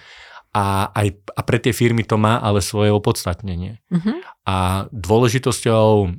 A, 0.50 0.90
aj, 0.90 1.14
a 1.38 1.40
pre 1.46 1.62
tie 1.62 1.70
firmy 1.70 2.02
to 2.02 2.18
má 2.18 2.42
ale 2.42 2.58
svoje 2.58 2.90
opodstatnenie. 2.90 3.78
Mm-hmm. 3.86 4.16
A 4.50 4.90
dôležitosťou 4.90 6.10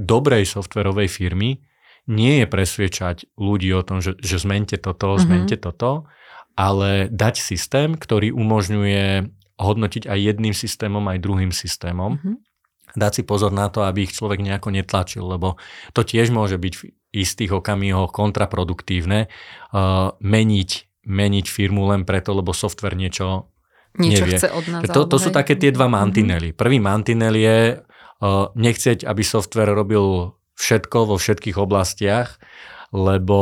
dobrej 0.00 0.48
softverovej 0.48 1.12
firmy 1.12 1.60
nie 2.08 2.42
je 2.42 2.46
presviečať 2.48 3.36
ľudí 3.36 3.68
o 3.76 3.84
tom, 3.84 4.00
že, 4.00 4.16
že 4.18 4.40
zmente 4.40 4.80
toto, 4.80 5.14
mm-hmm. 5.14 5.24
zmente 5.28 5.56
toto, 5.60 6.08
ale 6.56 7.12
dať 7.12 7.38
systém, 7.38 7.94
ktorý 7.94 8.32
umožňuje 8.32 9.28
hodnotiť 9.60 10.08
aj 10.08 10.18
jedným 10.18 10.56
systémom, 10.56 11.04
aj 11.04 11.20
druhým 11.20 11.52
systémom. 11.52 12.16
Mm-hmm. 12.16 12.36
Dať 12.96 13.12
si 13.20 13.22
pozor 13.22 13.54
na 13.54 13.70
to, 13.70 13.86
aby 13.86 14.08
ich 14.08 14.16
človek 14.16 14.42
nejako 14.42 14.74
netlačil, 14.74 15.22
lebo 15.22 15.60
to 15.94 16.02
tiež 16.02 16.34
môže 16.34 16.58
byť 16.58 16.74
v 16.74 16.82
istých 17.14 17.54
okamihoch 17.54 18.10
kontraproduktívne 18.10 19.30
uh, 19.30 20.10
meniť, 20.18 20.70
meniť 21.06 21.46
firmu 21.46 21.86
len 21.86 22.02
preto, 22.02 22.34
lebo 22.34 22.50
software 22.56 22.98
niečo 22.98 23.52
Niečo 23.98 24.22
nevie. 24.22 24.38
chce 24.38 24.48
od 24.54 24.64
nás. 24.70 24.86
To, 24.94 25.02
to 25.10 25.18
sú 25.18 25.34
také 25.34 25.58
tie 25.58 25.74
dva 25.74 25.90
mantinely. 25.90 26.54
Mm-hmm. 26.54 26.62
Prvý 26.62 26.78
mantinel 26.78 27.34
je 27.34 27.58
nechceť, 28.54 29.08
aby 29.08 29.22
software 29.24 29.72
robil 29.72 30.36
všetko 30.60 31.08
vo 31.08 31.16
všetkých 31.16 31.56
oblastiach, 31.56 32.36
lebo 32.90 33.38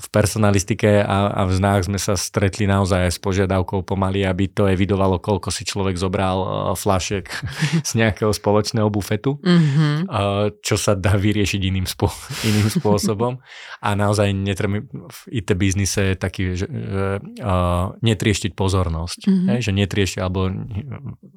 v 0.00 0.06
personalistike 0.08 1.04
a, 1.04 1.28
a 1.28 1.42
v 1.44 1.52
znách 1.52 1.92
sme 1.92 2.00
sa 2.00 2.16
stretli 2.16 2.64
naozaj 2.64 3.04
aj 3.04 3.12
s 3.12 3.20
požiadavkou 3.20 3.84
pomaly, 3.84 4.24
aby 4.24 4.48
to 4.48 4.64
evidovalo, 4.64 5.20
koľko 5.20 5.52
si 5.52 5.68
človek 5.68 6.00
zobral 6.00 6.40
uh, 6.40 6.48
flašek 6.72 7.28
z 7.88 7.90
nejakého 8.00 8.32
spoločného 8.32 8.88
bufetu, 8.88 9.36
mm-hmm. 9.44 10.08
uh, 10.08 10.48
čo 10.64 10.80
sa 10.80 10.96
dá 10.96 11.20
vyriešiť 11.20 11.60
iným, 11.68 11.84
spô- 11.84 12.16
iným 12.48 12.72
spôsobom. 12.72 13.36
A 13.84 13.92
naozaj 13.92 14.32
netreba, 14.32 14.80
v 14.88 15.18
IT 15.36 15.52
biznise 15.52 16.12
je 16.12 16.16
taký, 16.16 16.56
že, 16.56 16.64
že 16.64 17.06
uh, 17.44 17.92
netrieštiť 18.00 18.56
pozornosť, 18.56 19.20
mm-hmm. 19.28 19.48
hej, 19.52 19.60
že 19.68 19.72
netrieštiť, 19.76 20.18
alebo 20.24 20.48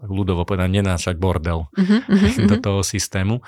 ľudovo 0.08 0.48
povedať, 0.48 0.72
nenášať 0.72 1.20
bordel 1.20 1.68
mm-hmm. 1.76 2.48
do 2.52 2.56
toho 2.64 2.80
systému. 2.80 3.44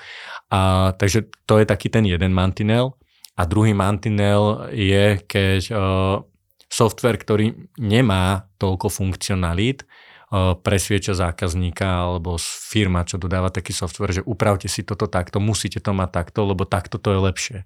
A, 0.52 0.92
takže 0.92 1.24
to 1.48 1.56
je 1.56 1.64
taký 1.64 1.88
ten 1.88 2.04
jeden 2.04 2.36
mantinel. 2.36 3.00
A 3.34 3.42
druhý 3.50 3.74
mantinel 3.74 4.70
je, 4.70 5.18
keď 5.26 5.60
uh, 5.74 6.22
software, 6.70 7.18
ktorý 7.18 7.54
nemá 7.82 8.46
toľko 8.62 8.86
funkcionalít, 8.90 9.82
uh, 9.82 10.54
presvieča 10.54 11.18
zákazníka 11.18 11.82
alebo 11.82 12.38
firma, 12.38 13.02
čo 13.02 13.18
dodáva 13.18 13.50
taký 13.50 13.74
software, 13.74 14.22
že 14.22 14.22
upravte 14.22 14.70
si 14.70 14.86
toto 14.86 15.10
takto, 15.10 15.42
musíte 15.42 15.82
to 15.82 15.90
mať 15.90 16.10
takto, 16.14 16.46
lebo 16.46 16.62
takto 16.62 17.02
to 17.02 17.10
je 17.10 17.18
lepšie. 17.26 17.58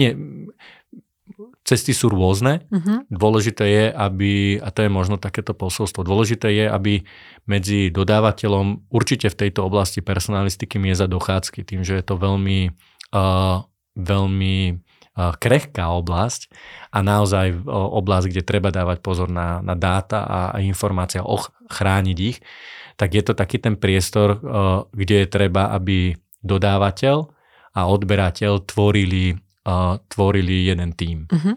Nie, 0.00 0.16
cesty 1.62 1.92
sú 1.94 2.10
rôzne. 2.10 2.66
Uh-huh. 2.72 3.04
Dôležité 3.12 3.64
je, 3.68 3.84
aby, 3.92 4.58
a 4.58 4.68
to 4.72 4.84
je 4.86 4.90
možno 4.90 5.16
takéto 5.20 5.54
posolstvo, 5.54 6.02
dôležité 6.02 6.48
je, 6.50 6.66
aby 6.66 7.04
medzi 7.46 7.92
dodávateľom 7.92 8.90
určite 8.90 9.30
v 9.30 9.38
tejto 9.46 9.66
oblasti 9.66 10.00
personalistiky 10.02 10.80
mieza 10.80 11.06
dochádzky, 11.06 11.62
tým, 11.62 11.84
že 11.86 12.00
je 12.00 12.04
to 12.04 12.16
veľmi, 12.18 12.74
uh, 13.14 13.62
veľmi 13.96 14.56
krehká 15.36 15.92
oblasť 15.92 16.48
a 16.94 17.04
naozaj 17.04 17.66
oblasť, 17.68 18.26
kde 18.32 18.42
treba 18.42 18.72
dávať 18.72 18.98
pozor 19.04 19.28
na, 19.28 19.60
na 19.60 19.74
dáta 19.76 20.24
a, 20.24 20.40
informácia, 20.62 21.20
och, 21.22 21.52
chrániť 21.70 22.18
ich, 22.18 22.38
tak 22.98 23.16
je 23.16 23.22
to 23.24 23.32
taký 23.32 23.56
ten 23.62 23.80
priestor, 23.80 24.36
kde 24.92 25.24
je 25.24 25.26
treba, 25.30 25.72
aby 25.72 26.12
dodávateľ 26.44 27.16
a 27.72 27.80
odberateľ 27.88 28.68
tvorili, 28.68 29.40
tvorili 30.12 30.68
jeden 30.68 30.90
tím. 30.92 31.24
Uh-huh 31.32 31.56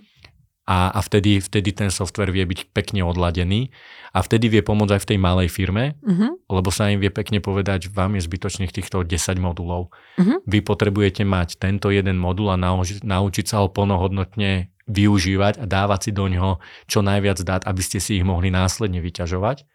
a, 0.63 0.95
a 0.95 0.99
vtedy, 1.03 1.43
vtedy 1.43 1.75
ten 1.75 1.91
software 1.91 2.31
vie 2.31 2.47
byť 2.47 2.71
pekne 2.71 3.03
odladený 3.03 3.67
a 4.15 4.23
vtedy 4.23 4.47
vie 4.47 4.61
pomôcť 4.63 4.95
aj 4.95 5.01
v 5.03 5.09
tej 5.11 5.19
malej 5.19 5.49
firme, 5.51 5.99
uh-huh. 5.99 6.39
lebo 6.47 6.71
sa 6.71 6.87
im 6.87 7.03
vie 7.03 7.11
pekne 7.11 7.43
povedať, 7.43 7.91
vám 7.91 8.15
je 8.15 8.23
zbytočných 8.23 8.71
týchto 8.71 9.03
10 9.03 9.43
modulov. 9.43 9.91
Uh-huh. 9.91 10.39
Vy 10.47 10.63
potrebujete 10.63 11.27
mať 11.27 11.59
tento 11.59 11.91
jeden 11.91 12.15
modul 12.15 12.47
a 12.47 12.55
naučiť, 12.55 13.03
naučiť 13.03 13.45
sa 13.45 13.59
ho 13.59 13.67
plnohodnotne 13.67 14.71
využívať 14.87 15.59
a 15.59 15.65
dávať 15.67 15.99
si 16.07 16.11
do 16.15 16.31
ňoho 16.31 16.63
čo 16.87 17.03
najviac 17.03 17.43
dát, 17.43 17.67
aby 17.67 17.83
ste 17.83 17.99
si 17.99 18.19
ich 18.19 18.25
mohli 18.27 18.47
následne 18.47 19.03
vyťažovať. 19.03 19.67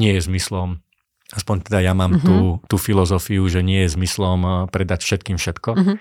Nie 0.00 0.16
je 0.16 0.28
zmyslom 0.32 0.80
aspoň 1.26 1.66
teda 1.66 1.82
ja 1.82 1.90
mám 1.90 2.22
uh-huh. 2.22 2.22
tú, 2.22 2.38
tú 2.70 2.76
filozofiu, 2.78 3.42
že 3.50 3.58
nie 3.58 3.82
je 3.82 3.98
zmyslom 3.98 4.40
eh, 4.46 4.52
predať 4.70 5.02
všetkým 5.02 5.36
všetko, 5.42 5.70
uh-huh 5.74 5.98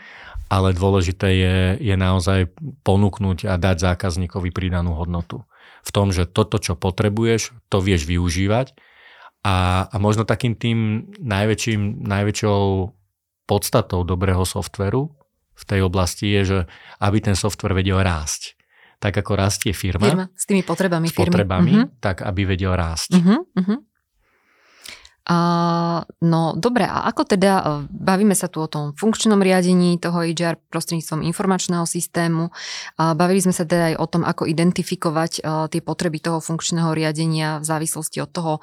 ale 0.50 0.78
dôležité 0.78 1.28
je, 1.36 1.58
je 1.82 1.96
naozaj 1.98 2.54
ponúknuť 2.86 3.50
a 3.50 3.58
dať 3.58 3.82
zákazníkovi 3.82 4.54
pridanú 4.54 4.94
hodnotu. 4.94 5.44
V 5.86 5.90
tom, 5.94 6.10
že 6.10 6.26
toto, 6.26 6.58
čo 6.58 6.74
potrebuješ, 6.74 7.54
to 7.70 7.78
vieš 7.82 8.10
využívať 8.10 8.74
a, 9.46 9.86
a 9.90 9.96
možno 10.02 10.26
takým 10.26 10.58
tým 10.58 11.10
najväčším, 11.22 12.02
najväčšou 12.02 12.62
podstatou 13.46 14.02
dobrého 14.02 14.42
softveru 14.42 15.14
v 15.56 15.64
tej 15.64 15.86
oblasti 15.86 16.34
je, 16.34 16.42
že 16.44 16.60
aby 17.00 17.22
ten 17.22 17.38
software 17.38 17.78
vedel 17.78 18.02
rásť. 18.02 18.58
Tak 18.98 19.22
ako 19.22 19.38
rastie 19.38 19.72
firma, 19.76 20.08
firma 20.08 20.26
s 20.34 20.50
tými 20.50 20.66
potrebami 20.66 21.08
s 21.12 21.14
potrebami, 21.14 21.72
uh-huh. 21.78 22.02
tak 22.02 22.26
aby 22.26 22.58
vedel 22.58 22.74
rásť. 22.74 23.22
Uh-huh. 23.22 23.86
Uh, 25.26 26.06
no 26.22 26.54
dobre, 26.54 26.86
a 26.86 27.10
ako 27.10 27.26
teda, 27.26 27.54
uh, 27.66 27.66
bavíme 27.90 28.38
sa 28.38 28.46
tu 28.46 28.62
o 28.62 28.70
tom 28.70 28.94
funkčnom 28.94 29.42
riadení 29.42 29.98
toho 29.98 30.22
HR 30.22 30.62
prostredníctvom 30.70 31.26
informačného 31.26 31.82
systému, 31.90 32.54
uh, 32.54 33.18
bavili 33.18 33.42
sme 33.42 33.50
sa 33.50 33.66
teda 33.66 33.94
aj 33.94 33.96
o 33.98 34.06
tom, 34.06 34.22
ako 34.22 34.46
identifikovať 34.46 35.42
uh, 35.42 35.66
tie 35.66 35.82
potreby 35.82 36.22
toho 36.22 36.38
funkčného 36.38 36.94
riadenia 36.94 37.58
v 37.58 37.66
závislosti 37.66 38.22
od 38.22 38.30
toho, 38.30 38.54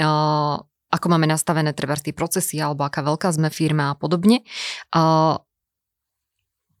uh, 0.00 0.56
ako 0.88 1.06
máme 1.12 1.28
nastavené 1.28 1.76
treba 1.76 2.00
tie 2.00 2.16
procesy 2.16 2.56
alebo 2.56 2.88
aká 2.88 3.04
veľká 3.04 3.28
sme 3.28 3.52
firma 3.52 3.92
a 3.92 3.94
podobne. 3.94 4.40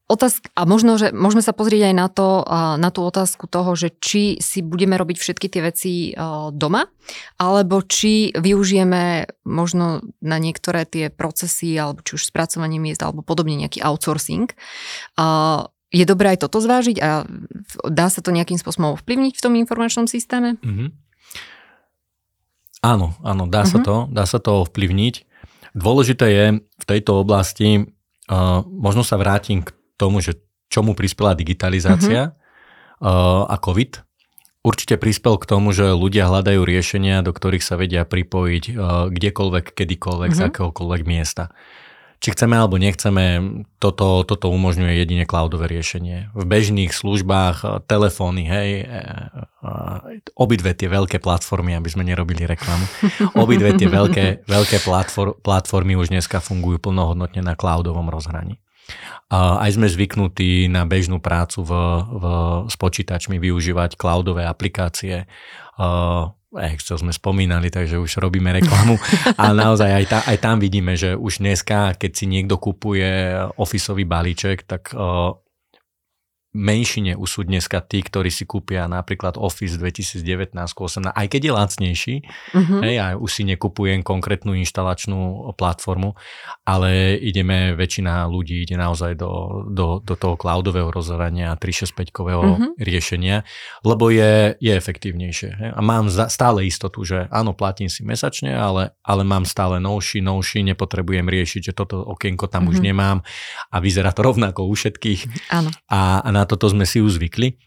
Otázka, 0.08 0.48
a 0.56 0.64
možno, 0.64 0.96
že 0.96 1.12
môžeme 1.12 1.44
sa 1.44 1.52
pozrieť 1.52 1.92
aj 1.92 1.94
na, 1.94 2.08
to, 2.08 2.40
na 2.80 2.88
tú 2.88 3.04
otázku 3.04 3.44
toho, 3.44 3.76
že 3.76 3.92
či 4.00 4.40
si 4.40 4.64
budeme 4.64 4.96
robiť 4.96 5.20
všetky 5.20 5.46
tie 5.52 5.60
veci 5.60 5.92
doma, 6.56 6.88
alebo 7.36 7.84
či 7.84 8.32
využijeme 8.32 9.28
možno 9.44 10.00
na 10.24 10.40
niektoré 10.40 10.88
tie 10.88 11.12
procesy, 11.12 11.76
alebo 11.76 12.00
či 12.00 12.16
už 12.16 12.24
spracovanie 12.24 12.80
miest, 12.80 13.04
alebo 13.04 13.20
podobne 13.20 13.60
nejaký 13.60 13.84
outsourcing. 13.84 14.48
Je 15.92 16.04
dobré 16.08 16.36
aj 16.36 16.48
toto 16.48 16.64
zvážiť 16.64 16.96
a 17.04 17.28
dá 17.88 18.06
sa 18.08 18.24
to 18.24 18.32
nejakým 18.32 18.56
spôsobom 18.56 18.96
ovplyvniť 18.96 19.36
v 19.36 19.44
tom 19.44 19.60
informačnom 19.60 20.08
systéme? 20.08 20.56
Mm-hmm. 20.64 20.88
Áno, 22.80 23.16
áno, 23.20 23.44
dá 23.44 23.64
mm-hmm. 23.64 23.72
sa 23.72 23.78
mhm. 23.80 23.84
to, 23.84 23.96
dá 24.08 24.24
sa 24.24 24.38
to 24.40 24.64
ovplyvniť. 24.64 25.14
Dôležité 25.76 26.26
je 26.32 26.46
v 26.64 26.84
tejto 26.88 27.20
oblasti, 27.20 27.92
uh, 28.32 28.64
možno 28.64 29.04
sa 29.04 29.20
vrátim 29.20 29.64
k 29.64 29.77
tomu, 29.98 30.22
že 30.22 30.38
čomu 30.70 30.94
prispela 30.94 31.34
digitalizácia 31.34 32.32
mm-hmm. 32.32 33.50
a 33.50 33.56
COVID. 33.58 34.08
Určite 34.66 35.00
prispel 35.00 35.40
k 35.40 35.48
tomu, 35.48 35.72
že 35.72 35.96
ľudia 35.96 36.28
hľadajú 36.28 36.60
riešenia, 36.60 37.24
do 37.24 37.32
ktorých 37.32 37.64
sa 37.64 37.80
vedia 37.80 38.04
pripojiť 38.04 38.64
uh, 38.74 39.06
kdekoľvek, 39.08 39.72
kedykoľvek, 39.72 40.30
mm-hmm. 40.34 40.44
z 40.44 40.44
mhm. 40.44 40.48
akéhokoľvek 40.52 41.02
miesta. 41.08 41.54
Či 42.18 42.34
chceme 42.34 42.58
alebo 42.58 42.82
nechceme, 42.82 43.24
toto, 43.78 44.26
toto 44.26 44.50
umožňuje 44.50 44.90
jedine 44.90 45.22
cloudové 45.22 45.70
riešenie. 45.70 46.34
V 46.34 46.42
bežných 46.42 46.90
službách, 46.90 47.56
uh, 47.62 47.78
telefóny, 47.86 48.44
hej, 48.50 48.70
uh, 48.90 50.02
obidve 50.34 50.74
tie 50.74 50.90
veľké 50.90 51.22
platformy, 51.22 51.78
aby 51.78 51.88
sme 51.88 52.02
nerobili 52.02 52.44
reklamu, 52.44 52.84
obidve 53.46 53.78
tie 53.78 53.86
veľké, 53.88 54.44
veľké 54.44 54.82
platform, 54.82 55.38
platformy 55.38 55.94
už 55.94 56.10
dneska 56.10 56.42
fungujú 56.42 56.82
plnohodnotne 56.82 57.40
na 57.40 57.54
cloudovom 57.54 58.10
rozhraní. 58.10 58.58
Aj 59.28 59.68
sme 59.68 59.88
zvyknutí 59.88 60.72
na 60.72 60.88
bežnú 60.88 61.20
prácu 61.20 61.60
v, 61.60 61.72
v, 62.08 62.24
s 62.64 62.74
počítačmi 62.80 63.36
využívať 63.36 64.00
cloudové 64.00 64.48
aplikácie. 64.48 65.28
Excel 66.48 66.96
sme 66.96 67.12
spomínali, 67.12 67.68
takže 67.68 68.00
už 68.00 68.24
robíme 68.24 68.48
reklamu. 68.56 68.96
A 69.40 69.52
naozaj 69.52 69.90
aj, 69.92 70.04
tá, 70.08 70.18
aj 70.24 70.36
tam 70.40 70.56
vidíme, 70.56 70.96
že 70.96 71.12
už 71.12 71.44
dneska, 71.44 71.92
keď 72.00 72.10
si 72.16 72.24
niekto 72.24 72.56
kupuje 72.56 73.36
ofisový 73.60 74.08
balíček, 74.08 74.64
tak 74.64 74.96
uh, 74.96 75.36
menšine 76.56 77.12
sú 77.28 77.44
dneska 77.44 77.84
tí, 77.84 78.00
ktorí 78.00 78.32
si 78.32 78.48
kúpia 78.48 78.88
napríklad 78.88 79.36
Office 79.36 79.76
2019 79.76 80.56
18, 80.56 81.12
aj 81.12 81.26
keď 81.28 81.40
je 81.44 81.52
lacnejší, 81.52 82.14
uh-huh. 82.56 82.80
hej, 82.80 82.94
a 82.96 83.06
už 83.20 83.30
si 83.30 83.42
nekupujem 83.44 84.00
konkrétnu 84.00 84.56
inštalačnú 84.56 85.52
platformu, 85.60 86.16
ale 86.64 87.20
ideme, 87.20 87.76
väčšina 87.76 88.24
ľudí 88.32 88.64
ide 88.64 88.80
naozaj 88.80 89.20
do, 89.20 89.64
do, 89.68 90.00
do 90.00 90.14
toho 90.16 90.40
cloudového 90.40 90.88
rozhrania 90.88 91.52
365-kového 91.60 92.40
uh-huh. 92.40 92.72
riešenia, 92.80 93.44
lebo 93.84 94.08
je, 94.08 94.56
je 94.56 94.72
efektívnejšie. 94.72 95.50
Hej. 95.52 95.70
A 95.76 95.80
mám 95.84 96.08
za, 96.08 96.32
stále 96.32 96.64
istotu, 96.64 97.04
že 97.04 97.28
áno, 97.28 97.52
platím 97.52 97.92
si 97.92 98.00
mesačne, 98.08 98.56
ale, 98.56 98.96
ale 99.04 99.20
mám 99.20 99.44
stále 99.44 99.76
novší, 99.76 100.24
novší, 100.24 100.64
nepotrebujem 100.64 101.28
riešiť, 101.28 101.60
že 101.60 101.76
toto 101.76 102.00
okienko 102.00 102.48
tam 102.48 102.66
uh-huh. 102.66 102.80
už 102.80 102.80
nemám 102.80 103.20
a 103.68 103.76
vyzerá 103.84 104.16
to 104.16 104.24
rovnako 104.24 104.64
u 104.64 104.72
všetkých. 104.72 105.52
Áno. 105.52 105.68
A, 105.92 106.24
a 106.24 106.28
na 106.38 106.46
toto 106.46 106.70
sme 106.70 106.86
si 106.86 107.02
už 107.02 107.18
zvykli. 107.18 107.58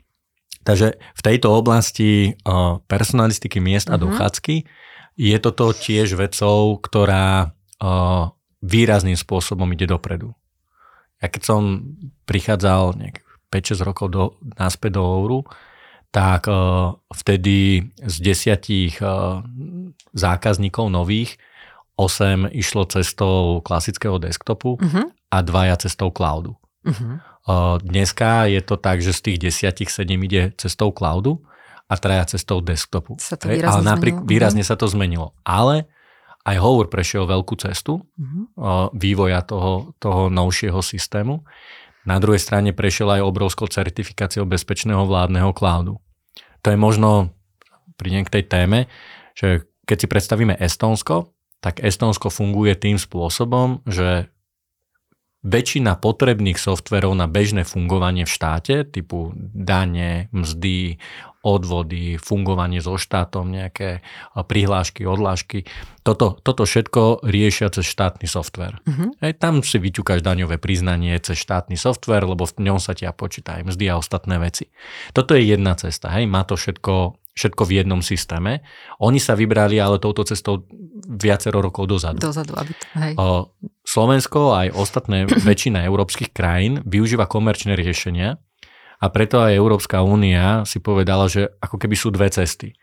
Takže 0.63 0.95
v 0.95 1.21
tejto 1.25 1.51
oblasti 1.51 2.39
personalistiky 2.87 3.59
miest 3.59 3.91
a 3.91 3.99
uh-huh. 3.99 4.07
dochádzky 4.07 4.63
je 5.19 5.37
toto 5.43 5.75
tiež 5.75 6.15
vecou, 6.15 6.79
ktorá 6.79 7.51
výrazným 8.61 9.17
spôsobom 9.17 9.67
ide 9.75 9.89
dopredu. 9.89 10.31
Ja 11.19 11.27
keď 11.27 11.41
som 11.43 11.61
prichádzal 12.29 12.93
5-6 13.49 13.81
rokov 13.83 14.07
do, 14.13 14.23
naspäť 14.55 15.01
do 15.01 15.03
Ouru, 15.03 15.41
tak 16.13 16.45
vtedy 17.09 17.89
z 17.97 18.15
desiatich 18.21 19.01
zákazníkov 20.13 20.93
nových 20.93 21.41
8 21.97 22.53
išlo 22.53 22.85
cestou 22.85 23.65
klasického 23.65 24.17
desktopu 24.21 24.77
uh-huh. 24.77 25.05
a 25.09 25.37
dvaja 25.41 25.77
cestou 25.81 26.13
cloudu. 26.13 26.53
Uh-huh. 26.85 27.21
Dneska 27.81 28.45
je 28.45 28.61
to 28.61 28.77
tak, 28.77 29.01
že 29.01 29.17
z 29.17 29.21
tých 29.21 29.37
desiatich 29.49 29.89
sedem 29.89 30.21
ide 30.21 30.53
cestou 30.61 30.93
cloudu 30.93 31.41
a 31.89 31.97
traja 31.97 32.37
cestou 32.37 32.61
desktopu. 32.61 33.17
Sa 33.17 33.35
to 33.35 33.49
výrazne 33.49 33.81
Ale 33.81 33.83
naprík, 33.83 34.15
zmenilo. 34.21 34.29
výrazne 34.29 34.63
sa 34.63 34.75
to 34.77 34.85
zmenilo. 34.87 35.33
Ale 35.43 35.89
aj 36.45 36.55
Howard 36.57 36.89
prešiel 36.89 37.25
veľkú 37.25 37.57
cestu 37.59 38.01
uh-huh. 38.01 38.89
vývoja 38.93 39.41
toho, 39.41 39.93
toho 39.97 40.29
novšieho 40.29 40.79
systému. 40.81 41.43
Na 42.05 42.17
druhej 42.17 42.41
strane 42.41 42.73
prešiel 42.73 43.09
aj 43.13 43.21
obrovskou 43.21 43.69
certifikáciou 43.69 44.49
bezpečného 44.49 45.05
vládneho 45.05 45.53
cloudu. 45.53 46.01
To 46.65 46.73
je 46.73 46.77
možno, 46.77 47.33
prídem 47.97 48.25
k 48.25 48.39
tej 48.39 48.43
téme, 48.49 48.79
že 49.37 49.69
keď 49.85 49.97
si 49.97 50.07
predstavíme 50.09 50.55
Estónsko, 50.57 51.33
tak 51.61 51.77
Estónsko 51.81 52.33
funguje 52.33 52.73
tým 52.73 52.97
spôsobom, 52.97 53.85
že 53.85 54.33
väčšina 55.41 55.97
potrebných 55.97 56.57
softverov 56.57 57.17
na 57.17 57.25
bežné 57.25 57.65
fungovanie 57.65 58.29
v 58.29 58.33
štáte, 58.33 58.75
typu 58.85 59.33
dane, 59.37 60.29
mzdy, 60.29 61.01
odvody, 61.41 62.21
fungovanie 62.21 62.81
so 62.81 63.01
štátom, 63.01 63.49
nejaké 63.49 64.05
prihlášky, 64.37 65.05
odlášky. 65.09 65.65
Toto, 66.05 66.37
toto 66.41 66.65
všetko 66.65 67.25
riešia 67.25 67.73
cez 67.73 67.89
štátny 67.89 68.29
softver. 68.29 68.77
Uh-huh. 68.85 69.09
Hej, 69.21 69.41
tam 69.41 69.65
si 69.65 69.81
vyťukáš 69.81 70.21
daňové 70.21 70.61
priznanie 70.61 71.17
cez 71.17 71.41
štátny 71.41 71.77
softver, 71.77 72.25
lebo 72.25 72.45
v 72.45 72.53
ňom 72.69 72.77
sa 72.77 72.93
ti 72.93 73.09
počíta 73.09 73.57
aj 73.57 73.73
mzdy 73.73 73.85
a 73.89 73.97
ostatné 73.97 74.37
veci. 74.37 74.69
Toto 75.13 75.33
je 75.33 75.45
jedna 75.45 75.73
cesta. 75.77 76.13
Hej, 76.13 76.29
má 76.29 76.45
to 76.45 76.57
všetko 76.57 77.21
všetko 77.31 77.63
v 77.63 77.71
jednom 77.79 78.03
systéme. 78.03 78.59
Oni 78.99 79.15
sa 79.15 79.39
vybrali 79.39 79.79
ale 79.79 80.03
touto 80.03 80.27
cestou 80.27 80.67
viacero 81.07 81.63
rokov 81.63 81.87
dozadu. 81.87 82.19
Dozadu, 82.19 82.59
aby 82.59 82.75
to, 82.75 82.85
hej. 82.99 83.13
Slovensko 83.87 84.51
a 84.51 84.67
aj 84.67 84.75
ostatné 84.75 85.17
väčšina 85.25 85.87
európskych 85.87 86.35
krajín 86.35 86.83
využíva 86.83 87.31
komerčné 87.31 87.79
riešenia 87.79 88.35
a 89.01 89.05
preto 89.09 89.41
aj 89.41 89.57
Európska 89.57 90.05
únia 90.05 90.61
si 90.69 90.77
povedala, 90.77 91.25
že 91.25 91.49
ako 91.57 91.81
keby 91.81 91.95
sú 91.97 92.13
dve 92.13 92.29
cesty. 92.29 92.77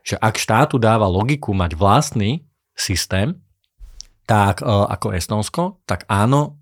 Že 0.00 0.16
ak 0.16 0.34
štátu 0.40 0.80
dáva 0.80 1.04
logiku 1.04 1.52
mať 1.52 1.76
vlastný 1.76 2.48
systém, 2.72 3.36
tak 4.24 4.64
ako 4.64 5.12
Estonsko, 5.12 5.84
tak 5.84 6.08
áno, 6.08 6.56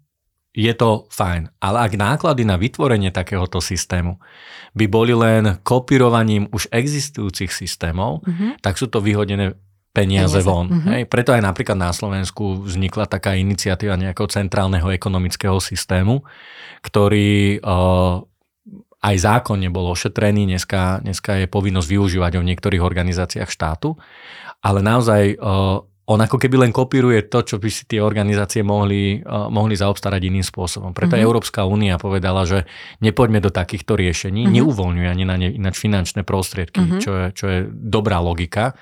je 0.57 0.73
to 0.73 1.05
fajn. 1.12 1.53
Ale 1.61 1.85
ak 1.85 1.92
náklady 1.95 2.42
na 2.49 2.57
vytvorenie 2.57 3.12
takéhoto 3.12 3.61
systému 3.61 4.16
by 4.73 4.87
boli 4.88 5.12
len 5.12 5.61
kopírovaním 5.61 6.49
už 6.49 6.73
existujúcich 6.73 7.53
systémov, 7.53 8.25
mm-hmm. 8.25 8.64
tak 8.64 8.81
sú 8.81 8.88
to 8.88 9.05
vyhodené 9.05 9.53
peniaze, 9.92 10.40
peniaze. 10.40 10.49
von. 10.49 10.66
Mm-hmm. 10.73 10.92
Hej, 10.97 11.03
preto 11.12 11.37
aj 11.37 11.45
napríklad 11.45 11.77
na 11.77 11.92
Slovensku 11.92 12.64
vznikla 12.64 13.05
taká 13.05 13.37
iniciatíva 13.37 14.01
nejakého 14.01 14.33
centrálneho 14.33 14.88
ekonomického 14.88 15.61
systému, 15.61 16.25
ktorý 16.81 17.61
uh, 17.61 18.25
aj 19.07 19.16
zákonne 19.23 19.71
bol 19.71 19.87
ošetrený, 19.95 20.51
dneska, 20.51 20.99
dneska 21.07 21.38
je 21.38 21.47
povinnosť 21.47 21.87
využívať 21.87 22.33
ho 22.35 22.40
v 22.42 22.49
niektorých 22.51 22.83
organizáciách 22.83 23.47
štátu, 23.47 23.95
ale 24.66 24.83
naozaj 24.83 25.38
uh, 25.38 25.79
on 26.11 26.19
ako 26.19 26.38
keby 26.42 26.66
len 26.66 26.73
kopíruje 26.75 27.31
to, 27.31 27.47
čo 27.47 27.57
by 27.62 27.71
si 27.71 27.87
tie 27.87 28.03
organizácie 28.03 28.66
mohli, 28.66 29.23
uh, 29.23 29.47
mohli 29.47 29.79
zaobstarať 29.79 30.19
iným 30.27 30.42
spôsobom. 30.42 30.90
Preto 30.90 31.14
mm-hmm. 31.14 31.27
Európska 31.27 31.62
únia 31.62 32.03
povedala, 32.03 32.42
že 32.42 32.66
nepoďme 32.99 33.38
do 33.38 33.55
takýchto 33.55 33.95
riešení, 33.95 34.42
mm-hmm. 34.42 34.57
neuvoľňuje 34.59 35.09
ani 35.09 35.25
na 35.25 35.37
ne 35.38 35.55
ináč 35.55 35.79
finančné 35.79 36.27
prostriedky, 36.27 36.83
mm-hmm. 36.83 37.01
čo, 37.03 37.11
je, 37.14 37.27
čo 37.31 37.47
je 37.47 37.59
dobrá 37.71 38.19
logika. 38.19 38.75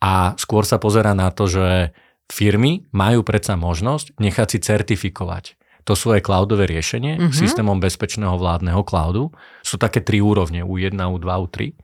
A 0.00 0.32
skôr 0.40 0.64
sa 0.64 0.80
pozera 0.80 1.12
na 1.12 1.28
to, 1.28 1.44
že 1.44 1.92
firmy 2.32 2.88
majú 2.96 3.20
predsa 3.20 3.60
možnosť 3.60 4.16
nechať 4.16 4.48
si 4.56 4.58
certifikovať 4.64 5.60
to 5.90 5.98
svoje 5.98 6.22
cloudové 6.22 6.70
riešenie 6.70 7.18
mm-hmm. 7.18 7.34
systémom 7.34 7.82
bezpečného 7.82 8.38
vládneho 8.38 8.86
cloudu. 8.86 9.34
Sú 9.66 9.74
také 9.74 9.98
tri 9.98 10.22
úrovne, 10.22 10.62
U1, 10.62 10.94
U2, 10.94 11.26
U3. 11.26 11.74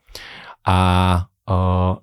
A 0.62 0.79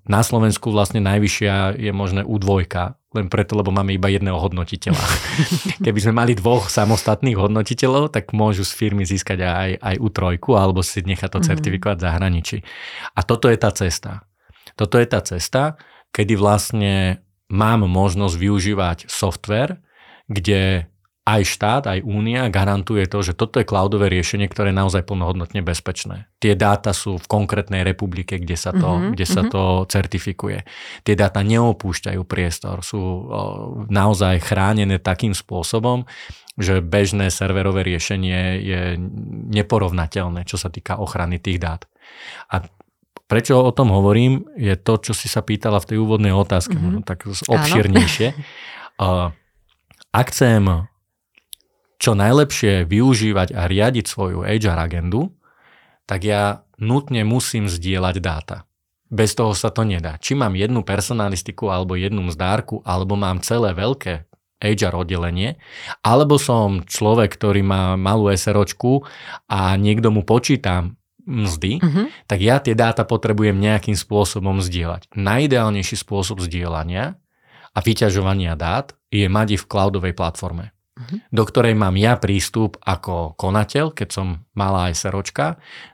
na 0.04 0.22
Slovensku 0.24 0.72
vlastne 0.72 1.00
najvyššia 1.00 1.80
je 1.80 1.92
možné 1.96 2.28
U2, 2.28 2.68
len 3.14 3.28
preto, 3.28 3.60
lebo 3.60 3.72
máme 3.76 3.96
iba 3.96 4.08
jedného 4.12 4.36
hodnotiteľa. 4.36 5.00
Keby 5.86 6.00
sme 6.00 6.14
mali 6.16 6.32
dvoch 6.36 6.68
samostatných 6.68 7.36
hodnotiteľov, 7.40 8.12
tak 8.12 8.32
môžu 8.36 8.68
z 8.68 8.72
firmy 8.76 9.04
získať 9.08 9.44
aj, 9.44 9.72
aj 9.80 9.96
U3, 10.00 10.40
alebo 10.60 10.84
si 10.84 11.04
nechať 11.04 11.30
to 11.32 11.40
mhm. 11.40 11.48
certifikovať 11.56 11.98
v 12.00 12.06
zahraničí. 12.08 12.58
A 13.16 13.20
toto 13.24 13.48
je 13.48 13.58
tá 13.60 13.72
cesta. 13.72 14.28
Toto 14.76 15.00
je 15.00 15.08
tá 15.08 15.20
cesta, 15.24 15.80
kedy 16.12 16.36
vlastne 16.36 17.24
mám 17.52 17.86
možnosť 17.86 18.36
využívať 18.36 18.98
software, 19.12 19.84
kde 20.32 20.88
aj 21.24 21.42
štát, 21.48 21.84
aj 21.88 22.00
únia 22.04 22.52
garantuje 22.52 23.08
to, 23.08 23.24
že 23.24 23.32
toto 23.32 23.64
je 23.64 23.68
cloudové 23.68 24.12
riešenie, 24.12 24.52
ktoré 24.52 24.76
je 24.76 24.82
naozaj 24.84 25.08
plnohodnotne 25.08 25.64
bezpečné. 25.64 26.28
Tie 26.44 26.52
dáta 26.52 26.92
sú 26.92 27.16
v 27.16 27.30
konkrétnej 27.32 27.88
republike, 27.88 28.36
kde 28.36 28.60
sa 28.60 28.76
to, 28.76 28.84
mm-hmm, 28.84 29.12
kde 29.16 29.26
sa 29.28 29.48
mm-hmm. 29.48 29.56
to 29.56 29.64
certifikuje. 29.88 30.68
Tie 31.08 31.16
dáta 31.16 31.40
neopúšťajú 31.48 32.22
priestor, 32.28 32.84
sú 32.84 33.00
o, 33.00 33.16
naozaj 33.88 34.44
chránené 34.44 35.00
takým 35.00 35.32
spôsobom, 35.32 36.04
že 36.60 36.84
bežné 36.84 37.32
serverové 37.32 37.88
riešenie 37.88 38.40
je 38.60 38.82
neporovnateľné, 39.56 40.44
čo 40.44 40.60
sa 40.60 40.68
týka 40.68 41.00
ochrany 41.00 41.40
tých 41.40 41.64
dát. 41.64 41.88
A 42.52 42.68
prečo 43.32 43.64
o 43.64 43.72
tom 43.72 43.96
hovorím, 43.96 44.44
je 44.60 44.76
to, 44.76 45.00
čo 45.00 45.16
si 45.16 45.32
sa 45.32 45.40
pýtala 45.40 45.80
v 45.80 45.96
tej 45.96 45.98
úvodnej 46.04 46.36
otázke, 46.36 46.76
mm-hmm. 46.76 47.08
tak 47.08 47.32
obširnejšie. 47.48 48.36
Ak 50.14 50.30
chcem 50.30 50.92
čo 52.04 52.20
najlepšie 52.20 52.84
využívať 52.84 53.56
a 53.56 53.72
riadiť 53.72 54.04
svoju 54.04 54.44
HR 54.44 54.92
agendu, 54.92 55.32
tak 56.04 56.28
ja 56.28 56.68
nutne 56.76 57.24
musím 57.24 57.72
zdieľať 57.72 58.16
dáta. 58.20 58.68
Bez 59.08 59.40
toho 59.40 59.56
sa 59.56 59.72
to 59.72 59.88
nedá. 59.88 60.20
Či 60.20 60.36
mám 60.36 60.58
jednu 60.60 60.84
personalistiku 60.84 61.72
alebo 61.72 61.96
jednu 61.96 62.28
mzdárku, 62.28 62.84
alebo 62.84 63.16
mám 63.16 63.40
celé 63.40 63.72
veľké 63.72 64.28
HR 64.60 65.08
oddelenie, 65.08 65.56
alebo 66.04 66.36
som 66.36 66.84
človek, 66.84 67.40
ktorý 67.40 67.64
má 67.64 67.96
malú 67.96 68.32
SROčku 68.32 69.08
a 69.48 69.76
niekto 69.80 70.12
mu 70.12 70.28
počíta 70.28 70.92
mzdy, 71.24 71.80
uh-huh. 71.80 72.08
tak 72.28 72.40
ja 72.44 72.60
tie 72.60 72.76
dáta 72.76 73.08
potrebujem 73.08 73.56
nejakým 73.56 73.96
spôsobom 73.96 74.60
zdieľať. 74.60 75.08
Najideálnejší 75.16 75.96
spôsob 76.00 76.44
zdieľania 76.44 77.16
a 77.72 77.80
vyťažovania 77.80 78.60
dát 78.60 78.92
je 79.08 79.28
mať 79.28 79.48
ich 79.56 79.62
v 79.64 79.70
cloudovej 79.72 80.16
platforme. 80.16 80.76
Do 81.34 81.44
ktorej 81.44 81.74
mám 81.74 81.98
ja 81.98 82.22
prístup 82.22 82.78
ako 82.86 83.34
konateľ, 83.34 83.98
keď 83.98 84.10
som 84.14 84.46
malá 84.54 84.94
aj 84.94 84.96
seročka, 85.02 85.46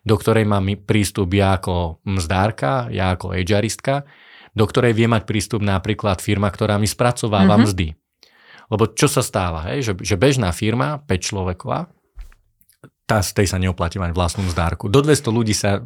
do 0.04 0.20
ktorej 0.20 0.44
mám 0.44 0.68
prístup 0.84 1.32
ja 1.32 1.56
ako 1.56 2.04
mzdárka, 2.04 2.92
ja 2.92 3.16
ako 3.16 3.32
HRistka, 3.32 4.04
do 4.52 4.66
ktorej 4.68 4.92
vie 4.92 5.08
mať 5.08 5.24
prístup 5.24 5.64
napríklad 5.64 6.20
firma, 6.20 6.52
ktorá 6.52 6.76
mi 6.76 6.90
spracováva 6.90 7.56
uh-huh. 7.56 7.64
mzdy. 7.64 7.88
Lebo 8.70 8.92
čo 8.92 9.08
sa 9.10 9.24
stáva, 9.24 9.66
hej? 9.72 9.82
Že, 9.82 9.94
že 10.04 10.16
bežná 10.20 10.52
firma, 10.52 11.02
5 11.08 11.10
človeková, 11.16 11.90
tá, 13.10 13.26
z 13.26 13.34
tej 13.34 13.48
sa 13.50 13.58
neoplatí 13.58 13.98
mať 13.98 14.14
vlastnú 14.14 14.46
mzdárku. 14.46 14.86
Do 14.86 15.02
200 15.02 15.34
ľudí 15.34 15.58
sa 15.58 15.82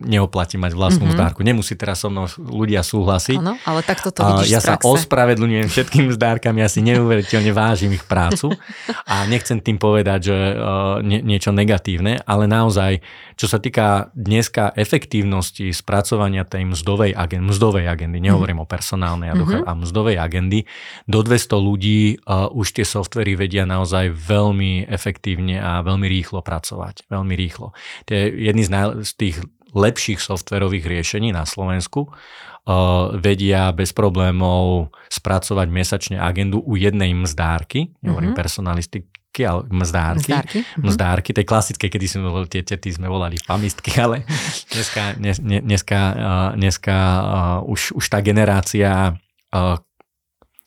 neoplatí 0.00 0.56
mať 0.56 0.72
vlastnú 0.72 1.04
mm-hmm. 1.04 1.20
zdárku. 1.20 1.40
Nemusí 1.44 1.76
teraz 1.76 2.00
so 2.00 2.08
mnou 2.08 2.24
ľudia 2.40 2.80
súhlasiť. 2.80 3.36
Áno, 3.36 3.60
ale 3.68 3.84
takto 3.84 4.08
to 4.08 4.24
vidíš 4.24 4.48
Ja 4.48 4.64
sa 4.64 4.80
ospravedlňujem 4.80 5.68
všetkým 5.68 6.08
zdárkam, 6.16 6.56
ja 6.56 6.64
si 6.72 6.80
neuveriteľne 6.80 7.52
vážim 7.52 7.92
ich 7.92 8.04
prácu 8.08 8.56
a 9.04 9.28
nechcem 9.28 9.60
tým 9.60 9.76
povedať, 9.76 10.32
že 10.32 10.36
uh, 10.56 11.04
nie, 11.04 11.20
niečo 11.20 11.52
negatívne, 11.52 12.24
ale 12.24 12.48
naozaj, 12.48 13.04
čo 13.36 13.52
sa 13.52 13.60
týka 13.60 14.08
dneska 14.16 14.72
efektívnosti 14.72 15.68
spracovania 15.76 16.48
tej 16.48 16.72
mzdovej 16.72 17.12
agendy, 17.12 17.52
mzdovej 17.52 17.84
agendy, 17.84 18.16
nehovorím 18.24 18.64
mm-hmm. 18.64 18.72
o 18.72 18.72
personálnej 18.72 19.28
a, 19.28 19.36
mm-hmm. 19.36 19.68
a 19.68 19.72
mzdovej 19.76 20.16
agendy, 20.16 20.64
do 21.04 21.20
200 21.20 21.52
ľudí 21.52 22.16
uh, 22.24 22.48
už 22.48 22.80
tie 22.80 22.88
softvery 22.88 23.36
vedia 23.36 23.68
naozaj 23.68 24.08
veľmi 24.08 24.88
efektívne 24.88 25.60
a 25.60 25.84
veľmi 25.84 26.08
rýchlo 26.08 26.40
pracovať. 26.40 27.12
Veľmi 27.12 27.36
rýchlo. 27.36 27.76
Tie 28.08 28.32
jedny 28.32 28.64
z, 28.64 28.70
naj, 28.72 29.04
z 29.04 29.12
tých 29.20 29.36
lepších 29.72 30.20
softverových 30.20 30.84
riešení 30.84 31.32
na 31.32 31.48
Slovensku 31.48 32.08
uh, 32.08 33.12
vedia 33.16 33.72
bez 33.72 33.90
problémov 33.92 34.92
spracovať 35.08 35.68
mesačne 35.68 36.16
agendu 36.20 36.60
u 36.62 36.76
jednej 36.78 37.12
mzdárky, 37.16 37.92
nehovorím 38.04 38.32
mm-hmm. 38.32 38.42
personalistiky, 38.42 39.42
ale 39.42 39.66
mzdárky. 39.72 40.30
Mzdárky. 40.32 40.58
Mm-hmm. 40.60 40.84
Mzdárky, 40.86 41.30
tej 41.32 41.46
klasické, 41.48 41.86
kedy 41.88 42.06
sme 42.06 42.20
tie 42.46 42.62
tety 42.62 42.92
sme 42.92 43.08
volali 43.08 43.36
pamistky, 43.42 43.96
ale 44.04 44.28
dneska, 44.70 45.02
dnes, 45.18 45.36
dneska, 45.40 46.00
uh, 46.12 46.50
dneska 46.54 46.96
uh, 46.96 47.72
už, 47.72 47.96
už 47.96 48.04
tá 48.06 48.20
generácia 48.20 49.16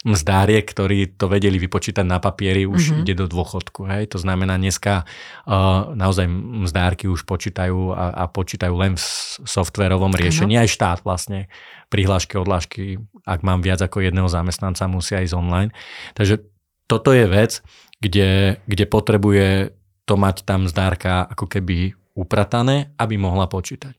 mzdáriek, 0.06 0.62
ktorí 0.70 1.18
to 1.18 1.26
vedeli 1.26 1.58
vypočítať 1.58 2.06
na 2.06 2.22
papieri, 2.22 2.70
už 2.70 2.94
mm-hmm. 2.94 3.02
ide 3.02 3.13
do 3.18 3.26
dôchodku. 3.26 3.89
Hej? 3.89 4.13
To 4.13 4.22
znamená, 4.22 4.62
dneska 4.62 5.02
uh, 5.02 5.98
naozaj 5.98 6.30
mzdárky 6.30 7.10
už 7.10 7.26
počítajú 7.26 7.89
a, 7.91 8.13
a 8.13 8.24
počítajú 8.30 8.74
len 8.78 8.94
v 8.94 9.06
softverovom 9.50 10.13
riešení. 10.13 10.62
Aj 10.62 10.70
štát 10.70 11.02
vlastne 11.02 11.50
prihlášky, 11.89 12.38
odlášky, 12.38 13.02
ak 13.26 13.41
mám 13.41 13.65
viac 13.65 13.82
ako 13.82 14.06
jedného 14.06 14.30
zamestnanca, 14.30 14.86
musia 14.86 15.26
ísť 15.26 15.34
online. 15.34 15.74
Takže 16.13 16.46
toto 16.86 17.10
je 17.10 17.26
vec, 17.26 17.65
kde, 17.98 18.62
kde 18.70 18.86
potrebuje 18.86 19.74
to 20.06 20.13
mať 20.22 20.46
tam 20.46 20.70
zdárka 20.70 21.26
ako 21.26 21.50
keby 21.50 21.98
upratané, 22.13 22.94
aby 23.02 23.18
mohla 23.18 23.50
počítať. 23.50 23.98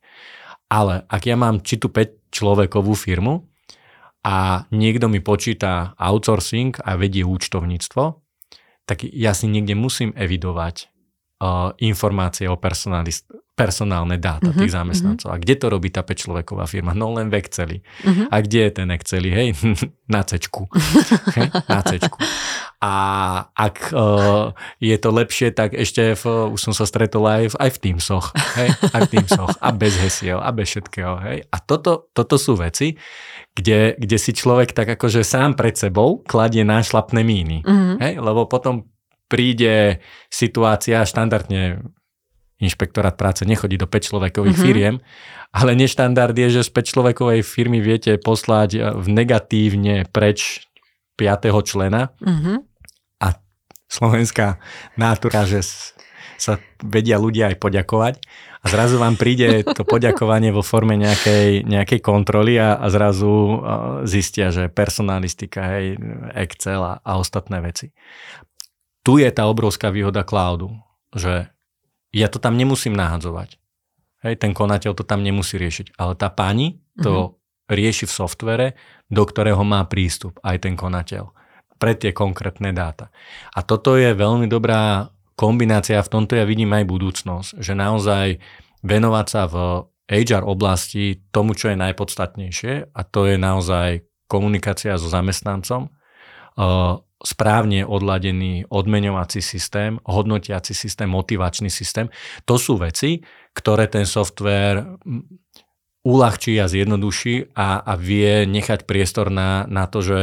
Ale 0.71 1.03
ak 1.11 1.23
ja 1.27 1.35
mám 1.35 1.63
či 1.67 1.83
tu 1.83 1.91
5 1.91 2.31
človekovú 2.31 2.95
firmu, 2.95 3.47
a 4.27 4.67
niekto 4.75 5.07
mi 5.07 5.23
počíta 5.23 5.95
outsourcing 5.95 6.75
a 6.83 6.99
vedie 6.99 7.23
účtovníctvo, 7.23 8.03
tak 8.83 9.07
ja 9.07 9.31
si 9.39 9.47
niekde 9.47 9.79
musím 9.79 10.11
evidovať 10.19 10.91
uh, 11.39 11.71
informácie 11.79 12.51
o 12.51 12.59
personalist, 12.59 13.31
personálne 13.57 14.21
dáta 14.21 14.53
uh-huh, 14.53 14.61
tých 14.61 14.75
zamestnancov. 14.75 15.33
Uh-huh. 15.33 15.39
A 15.39 15.43
kde 15.43 15.55
to 15.57 15.67
robí 15.73 15.89
tá 15.89 16.05
5 16.05 16.69
firma? 16.69 16.93
No 16.93 17.17
len 17.17 17.33
v 17.33 17.41
Exceli. 17.41 17.79
Uh-huh. 17.81 18.29
A 18.29 18.45
kde 18.45 18.69
je 18.69 18.71
ten 18.83 18.89
Exceli? 18.93 19.31
Hej, 19.39 19.57
na 20.11 20.23
hej, 21.35 21.49
na 21.71 21.81
cečku. 21.81 22.19
A 22.85 22.93
ak 23.57 23.97
uh, 23.97 24.53
je 24.79 24.97
to 25.01 25.09
lepšie, 25.09 25.57
tak 25.57 25.73
ešte 25.73 26.13
v, 26.19 26.25
už 26.53 26.61
som 26.61 26.75
sa 26.77 26.85
stretol 26.85 27.25
aj 27.25 27.43
v, 27.49 27.55
aj 27.57 27.71
v 27.73 27.79
Teamsoch. 27.81 28.27
Hej, 28.61 28.69
aj 28.93 29.01
v 29.07 29.11
Teamsoch. 29.17 29.51
A 29.59 29.69
bez 29.73 29.97
hesiel, 29.97 30.39
a 30.39 30.53
bez 30.53 30.77
všetkého. 30.77 31.15
Hej. 31.25 31.49
A 31.49 31.57
toto, 31.65 32.13
toto 32.13 32.37
sú 32.37 32.61
veci, 32.61 32.95
kde, 33.57 33.97
kde 33.97 34.17
si 34.21 34.37
človek 34.37 34.77
tak 34.77 35.01
akože 35.01 35.25
sám 35.25 35.57
pred 35.57 35.73
sebou 35.73 36.21
kladie 36.21 36.61
nášlapné 36.61 37.25
míny. 37.25 37.65
Mm-hmm. 37.65 37.97
Hej? 38.05 38.13
Lebo 38.21 38.45
potom 38.45 38.85
príde 39.33 40.05
situácia, 40.29 41.09
štandardne 41.09 41.81
inšpektorát 42.61 43.17
práce 43.17 43.45
nechodí 43.45 43.77
do 43.77 43.89
5 43.89 44.09
človekových 44.13 44.57
mm-hmm. 44.57 44.69
firiem, 44.69 44.95
ale 45.53 45.77
neštandard 45.77 46.37
je, 46.37 46.61
že 46.61 46.69
z 46.69 46.71
5 46.73 46.93
človekovej 46.93 47.41
firmy 47.45 47.81
viete 47.81 48.17
poslať 48.21 48.71
eh, 48.77 48.81
v 48.93 49.07
negatívne 49.13 50.05
preč 50.09 50.69
5. 51.17 51.49
člena 51.65 52.13
mm-hmm. 52.21 52.57
Slovenská 53.87 54.59
nátura, 54.99 55.47
že 55.47 55.63
sa 56.37 56.61
vedia 56.85 57.17
ľudia 57.17 57.53
aj 57.53 57.57
poďakovať 57.59 58.15
a 58.61 58.67
zrazu 58.69 59.01
vám 59.01 59.17
príde 59.17 59.65
to 59.65 59.89
poďakovanie 59.89 60.53
vo 60.53 60.61
forme 60.61 60.99
nejakej, 61.01 61.65
nejakej 61.65 62.01
kontroly 62.05 62.61
a, 62.61 62.77
a 62.77 62.87
zrazu 62.93 63.63
zistia, 64.05 64.53
že 64.53 64.69
personalistika, 64.69 65.79
hej, 65.79 65.97
Excel 66.37 66.83
a, 66.85 67.01
a 67.01 67.17
ostatné 67.17 67.65
veci. 67.65 67.97
Tu 69.01 69.25
je 69.25 69.31
tá 69.33 69.49
obrovská 69.49 69.89
výhoda 69.89 70.27
cloudu, 70.27 70.77
že 71.15 71.49
ja 72.13 72.29
to 72.29 72.37
tam 72.37 72.59
nemusím 72.59 72.93
nahadzovať. 72.93 73.57
Hej, 74.27 74.35
ten 74.43 74.53
konateľ 74.53 74.93
to 74.93 75.05
tam 75.07 75.23
nemusí 75.25 75.57
riešiť, 75.57 75.97
ale 75.97 76.19
tá 76.19 76.29
pani 76.29 76.83
to 76.99 77.13
mm-hmm. 77.13 77.71
rieši 77.71 78.05
v 78.09 78.13
softvere, 78.13 78.67
do 79.07 79.23
ktorého 79.23 79.63
má 79.63 79.85
prístup 79.87 80.37
aj 80.43 80.67
ten 80.67 80.75
konateľ 80.75 81.33
pre 81.77 81.93
tie 81.97 82.13
konkrétne 82.17 82.73
dáta. 82.73 83.13
A 83.53 83.61
toto 83.61 83.97
je 84.01 84.17
veľmi 84.17 84.49
dobrá 84.49 85.13
kombinácia, 85.37 86.01
v 86.01 86.13
tomto 86.13 86.33
ja 86.35 86.49
vidím 86.49 86.73
aj 86.73 86.89
budúcnosť, 86.89 87.49
že 87.61 87.77
naozaj 87.77 88.41
venovať 88.81 89.27
sa 89.29 89.43
v 89.45 89.57
HR 90.07 90.47
oblasti 90.47 91.21
tomu, 91.35 91.53
čo 91.53 91.69
je 91.69 91.77
najpodstatnejšie 91.77 92.95
a 92.95 93.01
to 93.05 93.27
je 93.29 93.37
naozaj 93.37 94.07
komunikácia 94.31 94.97
so 94.97 95.11
zamestnancom, 95.11 95.91
správne 97.17 97.85
odladený 97.85 98.69
odmeňovací 98.69 99.41
systém, 99.41 99.99
hodnotiaci 100.05 100.73
systém, 100.77 101.09
motivačný 101.09 101.73
systém. 101.73 102.13
To 102.45 102.61
sú 102.61 102.77
veci, 102.77 103.25
ktoré 103.57 103.89
ten 103.89 104.05
software 104.05 104.85
uľahčí 106.07 106.55
a 106.63 106.71
zjednoduší 106.71 107.51
a, 107.59 107.83
a 107.83 107.93
vie 107.99 108.47
nechať 108.47 108.87
priestor 108.87 109.27
na, 109.27 109.67
na 109.67 109.91
to, 109.91 110.07
že 110.07 110.19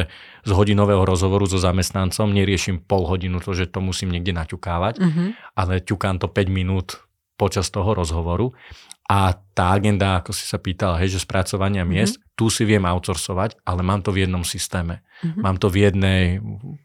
z 0.48 0.52
hodinového 0.56 1.04
rozhovoru 1.04 1.44
so 1.44 1.60
zamestnancom 1.60 2.32
neriešim 2.32 2.80
pol 2.80 3.04
hodinu 3.04 3.44
to, 3.44 3.52
že 3.52 3.68
to 3.68 3.84
musím 3.84 4.16
niekde 4.16 4.32
naťukávať, 4.32 5.04
mm-hmm. 5.04 5.28
ale 5.60 5.84
ťukám 5.84 6.24
to 6.24 6.32
5 6.32 6.48
minút 6.48 7.04
počas 7.36 7.68
toho 7.68 7.92
rozhovoru 7.92 8.56
a 9.12 9.36
tá 9.36 9.76
agenda, 9.76 10.24
ako 10.24 10.32
si 10.32 10.48
sa 10.48 10.56
pýtal, 10.56 10.96
hej, 10.96 11.20
že 11.20 11.28
spracovania 11.28 11.84
mm-hmm. 11.84 11.92
miest, 11.92 12.24
tu 12.40 12.48
si 12.48 12.64
viem 12.64 12.88
outsourcovať, 12.88 13.60
ale 13.68 13.84
mám 13.84 14.00
to 14.00 14.16
v 14.16 14.24
jednom 14.24 14.48
systéme. 14.48 15.04
Mm-hmm. 15.20 15.42
Mám 15.44 15.58
to 15.60 15.68
v 15.68 15.78
jednej 15.84 16.24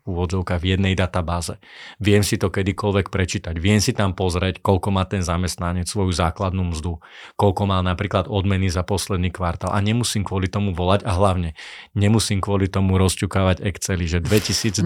úvodzovka, 0.08 0.56
v 0.56 0.74
jednej 0.74 0.96
databáze. 0.96 1.60
Viem 2.00 2.24
si 2.24 2.40
to 2.40 2.48
kedykoľvek 2.48 3.12
prečítať. 3.12 3.54
Viem 3.60 3.84
si 3.84 3.92
tam 3.92 4.16
pozrieť, 4.16 4.64
koľko 4.64 4.88
má 4.88 5.04
ten 5.04 5.20
zamestnanec 5.20 5.84
svoju 5.84 6.16
základnú 6.16 6.72
mzdu, 6.72 6.96
koľko 7.36 7.62
má 7.68 7.84
napríklad 7.84 8.26
odmeny 8.26 8.72
za 8.72 8.80
posledný 8.82 9.28
kvartál 9.28 9.76
a 9.76 9.78
nemusím 9.84 10.24
kvôli 10.24 10.48
tomu 10.48 10.72
volať 10.72 11.04
a 11.04 11.12
hlavne 11.12 11.52
nemusím 11.92 12.40
kvôli 12.40 12.72
tomu 12.72 12.96
rozťukávať 12.96 13.60
Exceli, 13.60 14.08
že 14.08 14.24
2021 14.24 14.80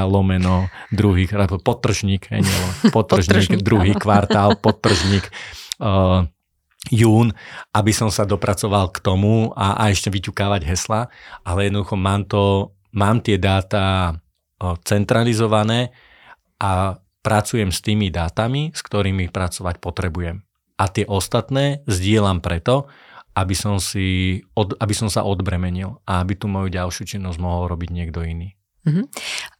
lomeno 0.14 0.72
druhý, 0.88 1.28
podtržník, 1.60 2.32
hej, 2.32 2.40
nie, 2.40 2.64
podtržník, 2.96 3.60
druhý 3.60 3.92
kvartál, 3.92 4.56
podtržník. 4.56 5.28
Uh, 5.76 6.24
jún, 6.88 7.36
aby 7.76 7.92
som 7.92 8.08
sa 8.08 8.24
dopracoval 8.24 8.88
k 8.88 8.98
tomu 9.04 9.52
a, 9.52 9.76
a 9.76 9.92
ešte 9.92 10.08
vyťukávať 10.08 10.64
hesla, 10.64 11.12
ale 11.44 11.68
jednoducho 11.68 12.00
mám, 12.00 12.24
to, 12.24 12.72
mám 12.96 13.20
tie 13.20 13.36
dáta 13.36 14.16
centralizované 14.84 15.90
a 16.60 17.00
pracujem 17.20 17.72
s 17.72 17.80
tými 17.80 18.12
dátami, 18.12 18.72
s 18.72 18.80
ktorými 18.84 19.32
pracovať 19.32 19.80
potrebujem. 19.80 20.44
A 20.80 20.84
tie 20.88 21.04
ostatné 21.04 21.84
zdieľam 21.84 22.40
preto, 22.40 22.88
aby 23.36 23.54
som, 23.56 23.76
si, 23.78 24.40
od, 24.56 24.76
aby 24.80 24.94
som 24.96 25.12
sa 25.12 25.24
odbremenil 25.24 26.00
a 26.08 26.24
aby 26.24 26.34
tú 26.36 26.48
moju 26.48 26.72
ďalšiu 26.72 27.16
činnosť 27.16 27.38
mohol 27.38 27.68
robiť 27.70 27.90
niekto 27.92 28.24
iný. 28.24 28.56
Uh-huh. 28.80 29.04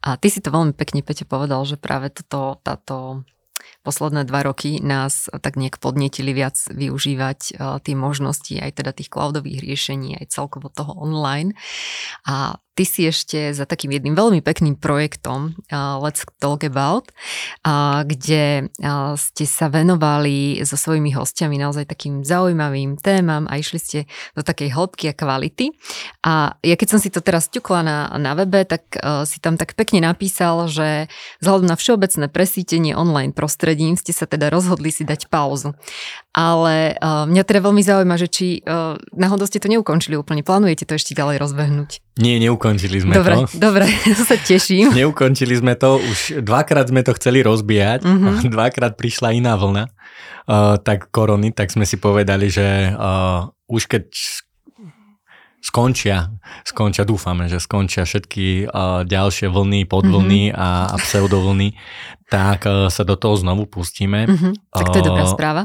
A 0.00 0.16
ty 0.16 0.32
si 0.32 0.40
to 0.40 0.48
veľmi 0.48 0.72
pekne, 0.72 1.04
Peťo, 1.04 1.28
povedal, 1.28 1.60
že 1.68 1.76
práve 1.76 2.08
toto, 2.08 2.56
táto 2.64 3.22
posledné 3.84 4.24
dva 4.24 4.44
roky 4.44 4.80
nás 4.80 5.28
tak 5.40 5.60
nejak 5.60 5.76
podnetili 5.80 6.32
viac 6.32 6.56
využívať 6.72 7.40
eh, 7.52 7.78
tie 7.84 7.94
možnosti 7.94 8.56
aj 8.56 8.80
teda 8.80 8.90
tých 8.96 9.12
cloudových 9.12 9.60
riešení, 9.60 10.16
aj 10.20 10.32
celkovo 10.32 10.72
toho 10.72 10.96
online. 10.96 11.52
A 12.24 12.58
ty 12.80 12.88
si 12.88 13.04
ešte 13.04 13.52
za 13.52 13.68
takým 13.68 13.92
jedným 13.92 14.16
veľmi 14.16 14.40
pekným 14.40 14.72
projektom 14.72 15.52
uh, 15.68 16.00
Let's 16.00 16.24
Talk 16.40 16.64
About, 16.64 17.12
uh, 17.68 18.08
kde 18.08 18.72
uh, 18.80 19.12
ste 19.20 19.44
sa 19.44 19.68
venovali 19.68 20.64
so 20.64 20.80
svojimi 20.80 21.12
hostiami 21.12 21.60
naozaj 21.60 21.92
takým 21.92 22.24
zaujímavým 22.24 22.96
témam 22.96 23.44
a 23.52 23.60
išli 23.60 23.76
ste 23.76 23.98
do 24.32 24.40
takej 24.40 24.72
hĺbky 24.72 25.12
a 25.12 25.14
kvality. 25.14 25.76
A 26.24 26.56
ja 26.64 26.72
keď 26.80 26.96
som 26.96 27.00
si 27.04 27.12
to 27.12 27.20
teraz 27.20 27.52
ťukla 27.52 27.84
na, 27.84 27.98
na 28.16 28.32
webe, 28.32 28.64
tak 28.64 28.96
uh, 28.96 29.28
si 29.28 29.44
tam 29.44 29.60
tak 29.60 29.76
pekne 29.76 30.00
napísal, 30.00 30.64
že 30.72 31.12
vzhľadom 31.44 31.68
na 31.68 31.76
všeobecné 31.76 32.32
presítenie 32.32 32.96
online 32.96 33.36
prostredím 33.36 34.00
ste 34.00 34.16
sa 34.16 34.24
teda 34.24 34.48
rozhodli 34.48 34.88
si 34.88 35.04
dať 35.04 35.28
pauzu. 35.28 35.76
Ale 36.32 36.96
uh, 36.96 37.28
mňa 37.28 37.44
teda 37.44 37.60
veľmi 37.60 37.84
zaujíma, 37.84 38.16
že 38.16 38.32
či 38.32 38.46
uh, 38.64 38.96
náhodou 39.12 39.44
ste 39.44 39.60
to 39.60 39.68
neukončili 39.68 40.16
úplne, 40.16 40.40
plánujete 40.40 40.88
to 40.88 40.96
ešte 40.96 41.12
ďalej 41.12 41.44
rozbehnúť? 41.44 42.00
Nie, 42.20 42.36
neukončili 42.38 42.69
sme 42.78 43.14
dobre, 43.16 43.34
to. 43.34 43.58
Dobre, 43.58 43.86
sa 44.28 44.36
teším. 44.36 44.92
Neukončili 44.92 45.56
sme 45.56 45.74
to, 45.74 45.98
už 45.98 46.44
dvakrát 46.44 46.86
sme 46.86 47.00
to 47.02 47.16
chceli 47.16 47.42
rozbíjať, 47.42 48.04
uh-huh. 48.04 48.46
dvakrát 48.54 48.94
prišla 48.94 49.34
iná 49.34 49.56
vlna, 49.56 49.88
uh, 49.88 50.76
tak 50.78 51.08
korony, 51.10 51.50
tak 51.50 51.72
sme 51.72 51.88
si 51.88 51.96
povedali, 51.96 52.52
že 52.52 52.94
uh, 52.94 53.48
už 53.66 53.88
keď 53.90 54.06
skončia, 55.60 56.32
skončia, 56.64 57.04
dúfame, 57.04 57.46
že 57.46 57.60
skončia 57.60 58.08
všetky 58.08 58.66
uh, 58.66 59.04
ďalšie 59.04 59.52
vlny, 59.52 59.84
podvlny 59.84 60.50
mm-hmm. 60.50 60.60
a, 60.60 60.68
a 60.92 60.96
pseudovlny, 60.96 61.76
tak 62.32 62.64
uh, 62.64 62.88
sa 62.88 63.04
do 63.04 63.14
toho 63.14 63.36
znovu 63.36 63.68
pustíme. 63.68 64.26
Mm-hmm. 64.26 64.52
Tak 64.72 64.86
to 64.90 64.98
je 65.00 65.04
dobrá 65.04 65.24
správa. 65.28 65.62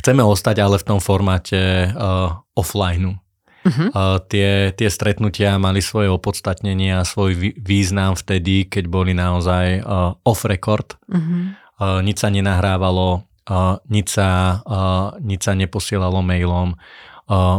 Chceme 0.00 0.24
ostať 0.24 0.64
ale 0.64 0.80
v 0.80 0.86
tom 0.88 0.98
formáte 0.98 1.92
uh, 1.92 2.40
offline. 2.56 3.20
Uh-huh. 3.60 3.92
Uh, 3.92 4.18
tie, 4.24 4.72
tie 4.72 4.88
stretnutia 4.88 5.60
mali 5.60 5.84
svoje 5.84 6.08
opodstatnenie 6.08 6.96
a 6.96 7.04
svoj 7.04 7.56
význam 7.60 8.16
vtedy, 8.16 8.64
keď 8.64 8.84
boli 8.88 9.12
naozaj 9.12 9.84
uh, 9.84 10.16
off 10.24 10.48
record. 10.48 10.96
Uh-huh. 11.12 11.52
Uh, 11.76 12.00
nič 12.00 12.24
sa 12.24 12.32
nenahrávalo, 12.32 13.24
uh, 13.48 13.76
nič, 13.92 14.16
sa, 14.16 14.60
uh, 14.64 15.16
nič 15.20 15.44
sa 15.44 15.52
neposielalo 15.52 16.24
mailom. 16.24 16.76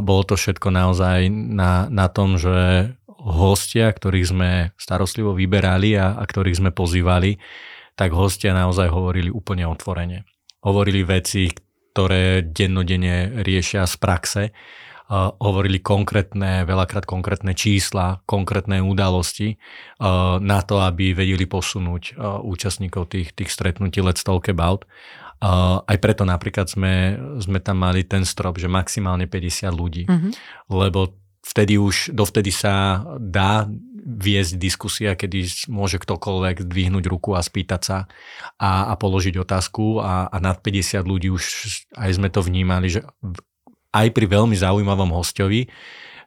Bolo 0.04 0.28
to 0.28 0.36
všetko 0.36 0.68
naozaj 0.68 1.32
na, 1.32 1.88
na 1.88 2.12
tom, 2.12 2.36
že 2.36 2.92
hostia, 3.08 3.88
ktorých 3.88 4.28
sme 4.28 4.50
starostlivo 4.76 5.32
vyberali 5.32 5.96
a, 5.96 6.20
a 6.20 6.24
ktorých 6.28 6.60
sme 6.60 6.72
pozývali, 6.76 7.40
tak 7.96 8.12
hostia 8.12 8.52
naozaj 8.52 8.92
hovorili 8.92 9.32
úplne 9.32 9.64
otvorene. 9.64 10.28
Hovorili 10.68 11.08
veci, 11.08 11.48
ktoré 11.96 12.44
dennodenne 12.52 13.40
riešia 13.48 13.88
z 13.88 13.96
praxe. 13.96 14.44
Uh, 15.12 15.36
hovorili 15.44 15.84
konkrétne, 15.84 16.64
veľakrát 16.64 17.04
konkrétne 17.04 17.52
čísla, 17.52 18.24
konkrétne 18.24 18.80
udalosti 18.80 19.60
uh, 20.00 20.40
na 20.40 20.64
to, 20.64 20.80
aby 20.80 21.12
vedeli 21.12 21.44
posunúť 21.44 22.16
uh, 22.16 22.40
účastníkov 22.40 23.12
tých, 23.12 23.36
tých 23.36 23.52
stretnutí 23.52 24.00
Let's 24.00 24.24
Talk 24.24 24.48
About. 24.48 24.88
Uh, 25.44 25.84
aj 25.84 26.00
preto 26.00 26.24
napríklad 26.24 26.72
sme, 26.72 27.20
sme 27.44 27.60
tam 27.60 27.84
mali 27.84 28.08
ten 28.08 28.24
strop, 28.24 28.56
že 28.56 28.72
maximálne 28.72 29.28
50 29.28 29.68
ľudí, 29.76 30.08
mm-hmm. 30.08 30.32
lebo 30.72 31.12
vtedy 31.44 31.76
už, 31.76 32.16
dovtedy 32.16 32.56
sa 32.56 33.04
dá 33.20 33.68
viesť 34.02 34.58
diskusia, 34.58 35.14
kedy 35.14 35.70
môže 35.70 36.02
ktokoľvek 36.02 36.66
dvihnúť 36.66 37.06
ruku 37.06 37.38
a 37.38 37.42
spýtať 37.42 37.82
sa 37.82 37.98
a, 38.58 38.90
a 38.90 38.94
položiť 38.98 39.38
otázku 39.38 40.02
a, 40.02 40.32
a 40.32 40.38
nad 40.42 40.58
50 40.58 41.04
ľudí 41.06 41.30
už 41.30 41.44
aj 42.00 42.18
sme 42.18 42.30
to 42.34 42.42
vnímali, 42.42 42.90
že 42.90 43.06
aj 43.92 44.08
pri 44.16 44.26
veľmi 44.28 44.56
zaujímavom 44.56 45.12
hostovi 45.16 45.68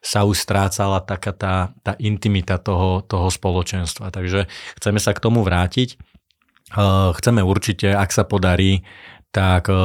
sa 0.05 0.21
už 0.21 0.37
strácala 0.37 1.01
taká 1.01 1.33
tá, 1.33 1.73
tá 1.81 1.97
intimita 1.97 2.61
toho, 2.61 3.01
toho 3.01 3.33
spoločenstva. 3.33 4.13
Takže 4.13 4.45
chceme 4.77 5.01
sa 5.01 5.17
k 5.17 5.23
tomu 5.23 5.41
vrátiť. 5.41 5.97
Eh, 5.97 7.09
chceme 7.17 7.41
určite, 7.41 7.89
ak 7.89 8.13
sa 8.13 8.21
podarí, 8.21 8.85
tak 9.33 9.65
eh, 9.69 9.77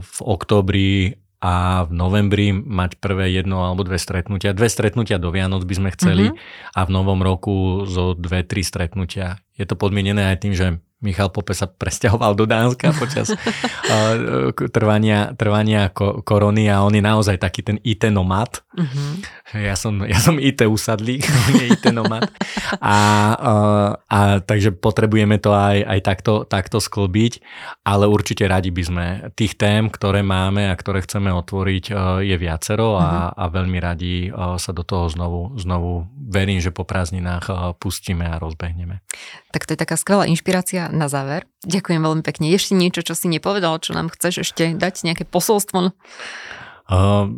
v 0.00 0.18
oktobri 0.20 1.16
a 1.42 1.82
v 1.88 1.90
novembri 1.90 2.54
mať 2.54 3.02
prvé 3.02 3.34
jedno 3.34 3.66
alebo 3.66 3.82
dve 3.82 3.98
stretnutia. 3.98 4.54
Dve 4.54 4.70
stretnutia 4.70 5.18
do 5.18 5.34
Vianoc 5.34 5.66
by 5.66 5.74
sme 5.74 5.90
chceli 5.98 6.30
mm-hmm. 6.30 6.78
a 6.78 6.80
v 6.86 6.90
novom 6.94 7.18
roku 7.18 7.82
zo 7.82 8.14
dve, 8.14 8.46
tri 8.46 8.62
stretnutia. 8.62 9.42
Je 9.58 9.66
to 9.66 9.74
podmienené 9.74 10.30
aj 10.30 10.38
tým, 10.38 10.54
že 10.54 10.78
Michal 11.02 11.34
Pope 11.34 11.50
sa 11.50 11.66
presťahoval 11.66 12.38
do 12.38 12.46
Dánska 12.46 12.94
počas 13.02 13.34
uh, 13.34 14.54
trvania, 14.70 15.34
trvania 15.34 15.90
korony 16.22 16.70
a 16.70 16.86
on 16.86 16.94
je 16.94 17.02
naozaj 17.02 17.42
taký 17.42 17.66
ten 17.66 17.82
IT 17.82 18.06
nomad. 18.14 18.62
Uh-huh. 18.72 19.18
Ja, 19.52 19.74
som, 19.74 20.00
ja 20.06 20.16
som 20.22 20.38
IT 20.38 20.62
usadlík, 20.62 21.26
on 21.50 21.52
je 21.58 21.64
IT 21.74 21.84
nomad. 21.90 22.30
A, 22.78 22.96
uh, 23.34 23.90
a 24.06 24.38
takže 24.38 24.70
potrebujeme 24.70 25.42
to 25.42 25.50
aj, 25.50 25.82
aj 25.82 26.00
takto, 26.06 26.32
takto 26.46 26.78
sklbiť, 26.78 27.42
ale 27.82 28.06
určite 28.06 28.46
radi 28.46 28.70
by 28.70 28.82
sme 28.86 29.06
tých 29.34 29.58
tém, 29.58 29.90
ktoré 29.90 30.22
máme 30.22 30.70
a 30.70 30.78
ktoré 30.78 31.02
chceme 31.02 31.34
otvoriť, 31.34 31.84
uh, 31.90 32.22
je 32.22 32.36
viacero 32.38 32.94
a, 32.96 33.34
uh-huh. 33.34 33.42
a 33.42 33.44
veľmi 33.50 33.78
radi 33.82 34.30
uh, 34.30 34.54
sa 34.56 34.70
do 34.70 34.86
toho 34.86 35.10
znovu, 35.10 35.58
znovu 35.58 36.06
verím, 36.14 36.62
že 36.62 36.70
po 36.70 36.86
prázdninách 36.86 37.50
uh, 37.50 37.74
pustíme 37.74 38.22
a 38.22 38.38
rozbehneme. 38.38 39.02
Tak 39.50 39.66
to 39.66 39.74
je 39.74 39.82
taká 39.82 39.98
skvelá 39.98 40.24
inšpirácia 40.30 40.91
na 40.92 41.08
záver. 41.08 41.48
Ďakujem 41.64 42.04
veľmi 42.04 42.22
pekne. 42.22 42.52
Ešte 42.52 42.76
niečo, 42.76 43.00
čo 43.00 43.16
si 43.16 43.26
nepovedal, 43.32 43.80
čo 43.80 43.96
nám 43.96 44.12
chceš 44.12 44.44
ešte 44.44 44.76
dať, 44.76 45.08
nejaké 45.08 45.24
posolstvo? 45.24 45.96
Uh, 46.92 47.32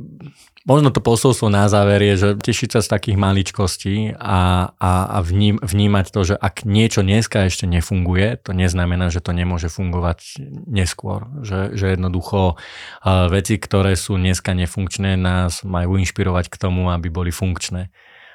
možno 0.67 0.91
to 0.91 0.99
posolstvo 0.99 1.47
na 1.47 1.71
záver 1.71 2.03
je, 2.03 2.15
že 2.19 2.29
tešiť 2.35 2.69
sa 2.75 2.81
z 2.83 2.89
takých 2.91 3.17
maličkostí 3.21 4.19
a, 4.19 4.75
a, 4.75 4.91
a 5.15 5.19
vním, 5.23 5.63
vnímať 5.63 6.07
to, 6.11 6.21
že 6.27 6.35
ak 6.35 6.67
niečo 6.67 7.07
dneska 7.07 7.47
ešte 7.47 7.71
nefunguje, 7.71 8.43
to 8.43 8.51
neznamená, 8.51 9.15
že 9.15 9.23
to 9.23 9.31
nemôže 9.31 9.71
fungovať 9.71 10.43
neskôr. 10.67 11.31
Že, 11.47 11.79
že 11.79 11.87
jednoducho 11.95 12.57
uh, 12.57 13.31
veci, 13.31 13.61
ktoré 13.61 13.95
sú 13.95 14.19
dneska 14.19 14.51
nefunkčné, 14.57 15.15
nás 15.15 15.63
majú 15.63 15.95
inšpirovať 16.03 16.51
k 16.51 16.57
tomu, 16.59 16.91
aby 16.91 17.07
boli 17.13 17.31
funkčné 17.31 17.95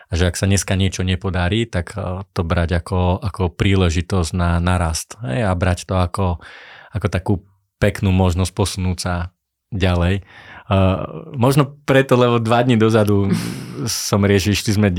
a 0.10 0.14
že 0.18 0.26
ak 0.26 0.36
sa 0.36 0.50
dneska 0.50 0.74
niečo 0.74 1.06
nepodarí, 1.06 1.70
tak 1.70 1.94
eh, 1.94 2.26
to 2.34 2.42
brať 2.42 2.82
ako, 2.82 3.22
ako 3.22 3.54
príležitosť 3.54 4.32
na 4.34 4.58
narast 4.58 5.22
hej, 5.22 5.46
a 5.46 5.54
brať 5.54 5.86
to 5.86 5.96
ako, 5.96 6.42
ako 6.90 7.08
takú 7.08 7.34
peknú 7.78 8.12
možnosť 8.12 8.52
posunúť 8.52 8.98
sa 9.00 9.14
ďalej. 9.70 10.26
Uh, 10.70 11.30
možno 11.38 11.78
preto, 11.86 12.18
lebo 12.18 12.42
dva 12.42 12.66
dní 12.66 12.78
dozadu 12.78 13.30
som 13.86 14.26
riešil, 14.26 14.58
išli 14.58 14.76
sme 14.76 14.90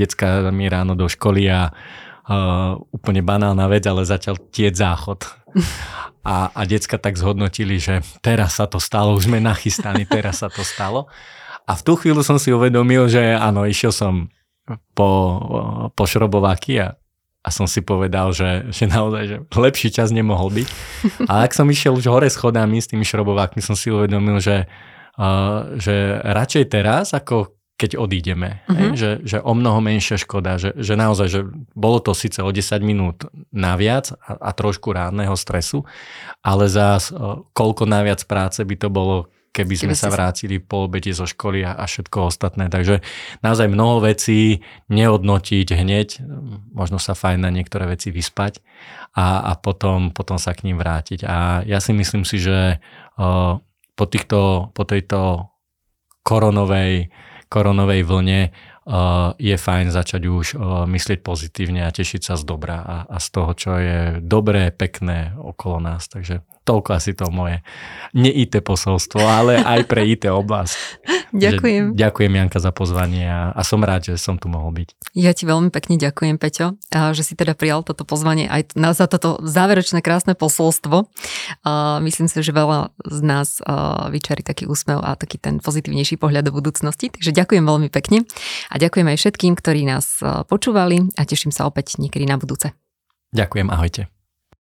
mi 0.51 0.65
ráno 0.71 0.95
do 0.95 1.11
školy 1.11 1.47
a 1.51 1.71
uh, 1.71 2.79
úplne 2.91 3.19
banálna 3.19 3.67
vec, 3.67 3.83
ale 3.83 4.07
začal 4.07 4.39
tieť 4.39 4.73
záchod. 4.79 5.27
A, 6.21 6.53
a 6.53 6.61
decka 6.69 7.01
tak 7.01 7.17
zhodnotili, 7.19 7.81
že 7.81 8.05
teraz 8.21 8.61
sa 8.61 8.69
to 8.69 8.77
stalo, 8.77 9.17
už 9.17 9.25
sme 9.27 9.43
nachystaní, 9.43 10.07
teraz 10.07 10.45
sa 10.45 10.53
to 10.53 10.61
stalo. 10.63 11.09
A 11.65 11.73
v 11.73 11.81
tú 11.81 11.97
chvíľu 11.97 12.21
som 12.21 12.37
si 12.37 12.53
uvedomil, 12.53 13.09
že 13.09 13.35
áno, 13.35 13.65
išiel 13.65 13.89
som 13.89 14.29
po, 14.93 15.09
po 15.91 16.03
šrobováky 16.05 16.79
a, 16.79 16.95
a 17.41 17.49
som 17.49 17.65
si 17.65 17.81
povedal, 17.81 18.29
že, 18.31 18.69
že 18.69 18.85
naozaj 18.85 19.23
že 19.25 19.37
lepší 19.49 19.89
čas 19.89 20.13
nemohol 20.13 20.53
byť. 20.53 20.67
A 21.31 21.43
ak 21.45 21.57
som 21.57 21.65
išiel 21.65 21.97
už 21.97 22.05
hore 22.05 22.29
schodami 22.29 22.77
s 22.77 22.89
tými 22.89 23.01
šrobovákmi, 23.01 23.59
som 23.65 23.73
si 23.73 23.89
uvedomil, 23.89 24.37
že, 24.37 24.69
uh, 25.17 25.73
že 25.81 26.21
radšej 26.21 26.63
teraz, 26.69 27.17
ako 27.17 27.57
keď 27.81 27.97
odídeme. 27.97 28.61
Uh-huh. 28.69 28.77
Hej? 28.77 28.87
Mhm. 28.93 28.95
Že, 28.95 29.09
že 29.25 29.37
o 29.41 29.53
mnoho 29.57 29.81
menšia 29.81 30.21
škoda. 30.21 30.61
Že, 30.61 30.77
že 30.77 30.93
naozaj, 30.93 31.27
že 31.33 31.41
bolo 31.73 31.97
to 31.97 32.13
síce 32.13 32.37
o 32.37 32.49
10 32.53 32.77
minút 32.85 33.25
naviac 33.49 34.13
a, 34.21 34.37
a 34.37 34.49
trošku 34.53 34.93
rádneho 34.93 35.33
stresu, 35.33 35.81
ale 36.45 36.69
za 36.69 37.01
uh, 37.01 37.41
koľko 37.57 37.89
naviac 37.89 38.21
práce 38.29 38.61
by 38.61 38.75
to 38.77 38.93
bolo, 38.93 39.33
keby 39.51 39.73
sme 39.75 39.93
keby 39.93 39.99
sa 39.99 40.09
vrátili 40.09 40.63
po 40.63 40.87
obede 40.87 41.11
zo 41.11 41.27
školy 41.27 41.67
a, 41.67 41.75
a 41.75 41.83
všetko 41.83 42.31
ostatné. 42.31 42.71
Takže 42.71 43.03
naozaj 43.43 43.67
mnoho 43.67 43.99
vecí 43.99 44.63
neodnotiť 44.87 45.67
hneď, 45.75 46.23
možno 46.71 46.97
sa 46.97 47.13
fajn 47.13 47.43
na 47.43 47.51
niektoré 47.51 47.87
veci 47.91 48.15
vyspať 48.15 48.63
a, 49.11 49.51
a 49.51 49.59
potom, 49.59 50.15
potom 50.15 50.39
sa 50.39 50.55
k 50.55 50.71
ním 50.71 50.79
vrátiť. 50.79 51.27
A 51.27 51.67
ja 51.67 51.83
si 51.83 51.91
myslím 51.91 52.23
si, 52.23 52.39
že 52.39 52.79
uh, 53.19 53.59
po, 53.99 54.05
týchto, 54.07 54.71
po 54.71 54.83
tejto 54.87 55.51
koronovej, 56.23 57.11
koronovej 57.51 58.07
vlne 58.07 58.41
uh, 58.87 59.35
je 59.35 59.55
fajn 59.59 59.91
začať 59.91 60.21
už 60.31 60.45
uh, 60.55 60.87
myslieť 60.87 61.19
pozitívne 61.19 61.83
a 61.83 61.91
tešiť 61.91 62.21
sa 62.23 62.33
z 62.39 62.47
dobra 62.47 62.79
a, 62.79 62.97
a 63.11 63.17
z 63.19 63.27
toho, 63.35 63.51
čo 63.51 63.71
je 63.75 63.99
dobré, 64.23 64.71
pekné 64.71 65.35
okolo 65.35 65.83
nás. 65.83 66.07
Takže 66.07 66.39
toľko 66.61 66.89
asi 66.93 67.11
to 67.17 67.25
moje 67.33 67.65
ne 68.13 68.29
IT 68.29 68.61
posolstvo, 68.61 69.23
ale 69.23 69.57
aj 69.57 69.87
pre 69.87 70.05
IT 70.05 70.29
oblasť. 70.29 70.73
ďakujem. 71.45 71.95
Že, 71.95 71.97
ďakujem 71.97 72.31
Janka 72.37 72.59
za 72.61 72.71
pozvanie 72.75 73.25
a, 73.25 73.55
a 73.55 73.61
som 73.65 73.81
rád, 73.81 74.13
že 74.13 74.19
som 74.21 74.35
tu 74.37 74.51
mohol 74.51 74.71
byť. 74.83 74.89
Ja 75.17 75.31
ti 75.35 75.43
veľmi 75.49 75.73
pekne 75.73 75.97
ďakujem, 75.99 76.39
Peťo, 76.39 76.79
že 76.91 77.23
si 77.25 77.33
teda 77.35 77.57
prijal 77.57 77.83
toto 77.83 78.07
pozvanie 78.07 78.47
aj 78.47 78.77
na, 78.77 78.95
za 78.95 79.09
toto 79.09 79.41
záverečné 79.43 79.99
krásne 79.99 80.37
posolstvo. 80.37 81.09
A 81.65 81.99
myslím 82.03 82.27
si, 82.31 82.39
že 82.39 82.53
veľa 82.55 82.95
z 83.03 83.19
nás 83.23 83.59
vyčarí 84.11 84.45
taký 84.45 84.69
úsmev 84.69 85.03
a 85.03 85.17
taký 85.19 85.41
ten 85.41 85.59
pozitívnejší 85.59 86.15
pohľad 86.21 86.47
do 86.47 86.55
budúcnosti. 86.55 87.11
Takže 87.11 87.35
ďakujem 87.35 87.63
veľmi 87.65 87.89
pekne 87.91 88.23
a 88.71 88.75
ďakujem 88.79 89.07
aj 89.11 89.17
všetkým, 89.17 89.53
ktorí 89.57 89.83
nás 89.87 90.19
počúvali 90.47 91.11
a 91.17 91.27
teším 91.27 91.51
sa 91.51 91.67
opäť 91.67 91.99
niekedy 91.99 92.23
na 92.23 92.39
budúce. 92.39 92.71
Ďakujem, 93.31 93.67
ahojte. 93.71 94.20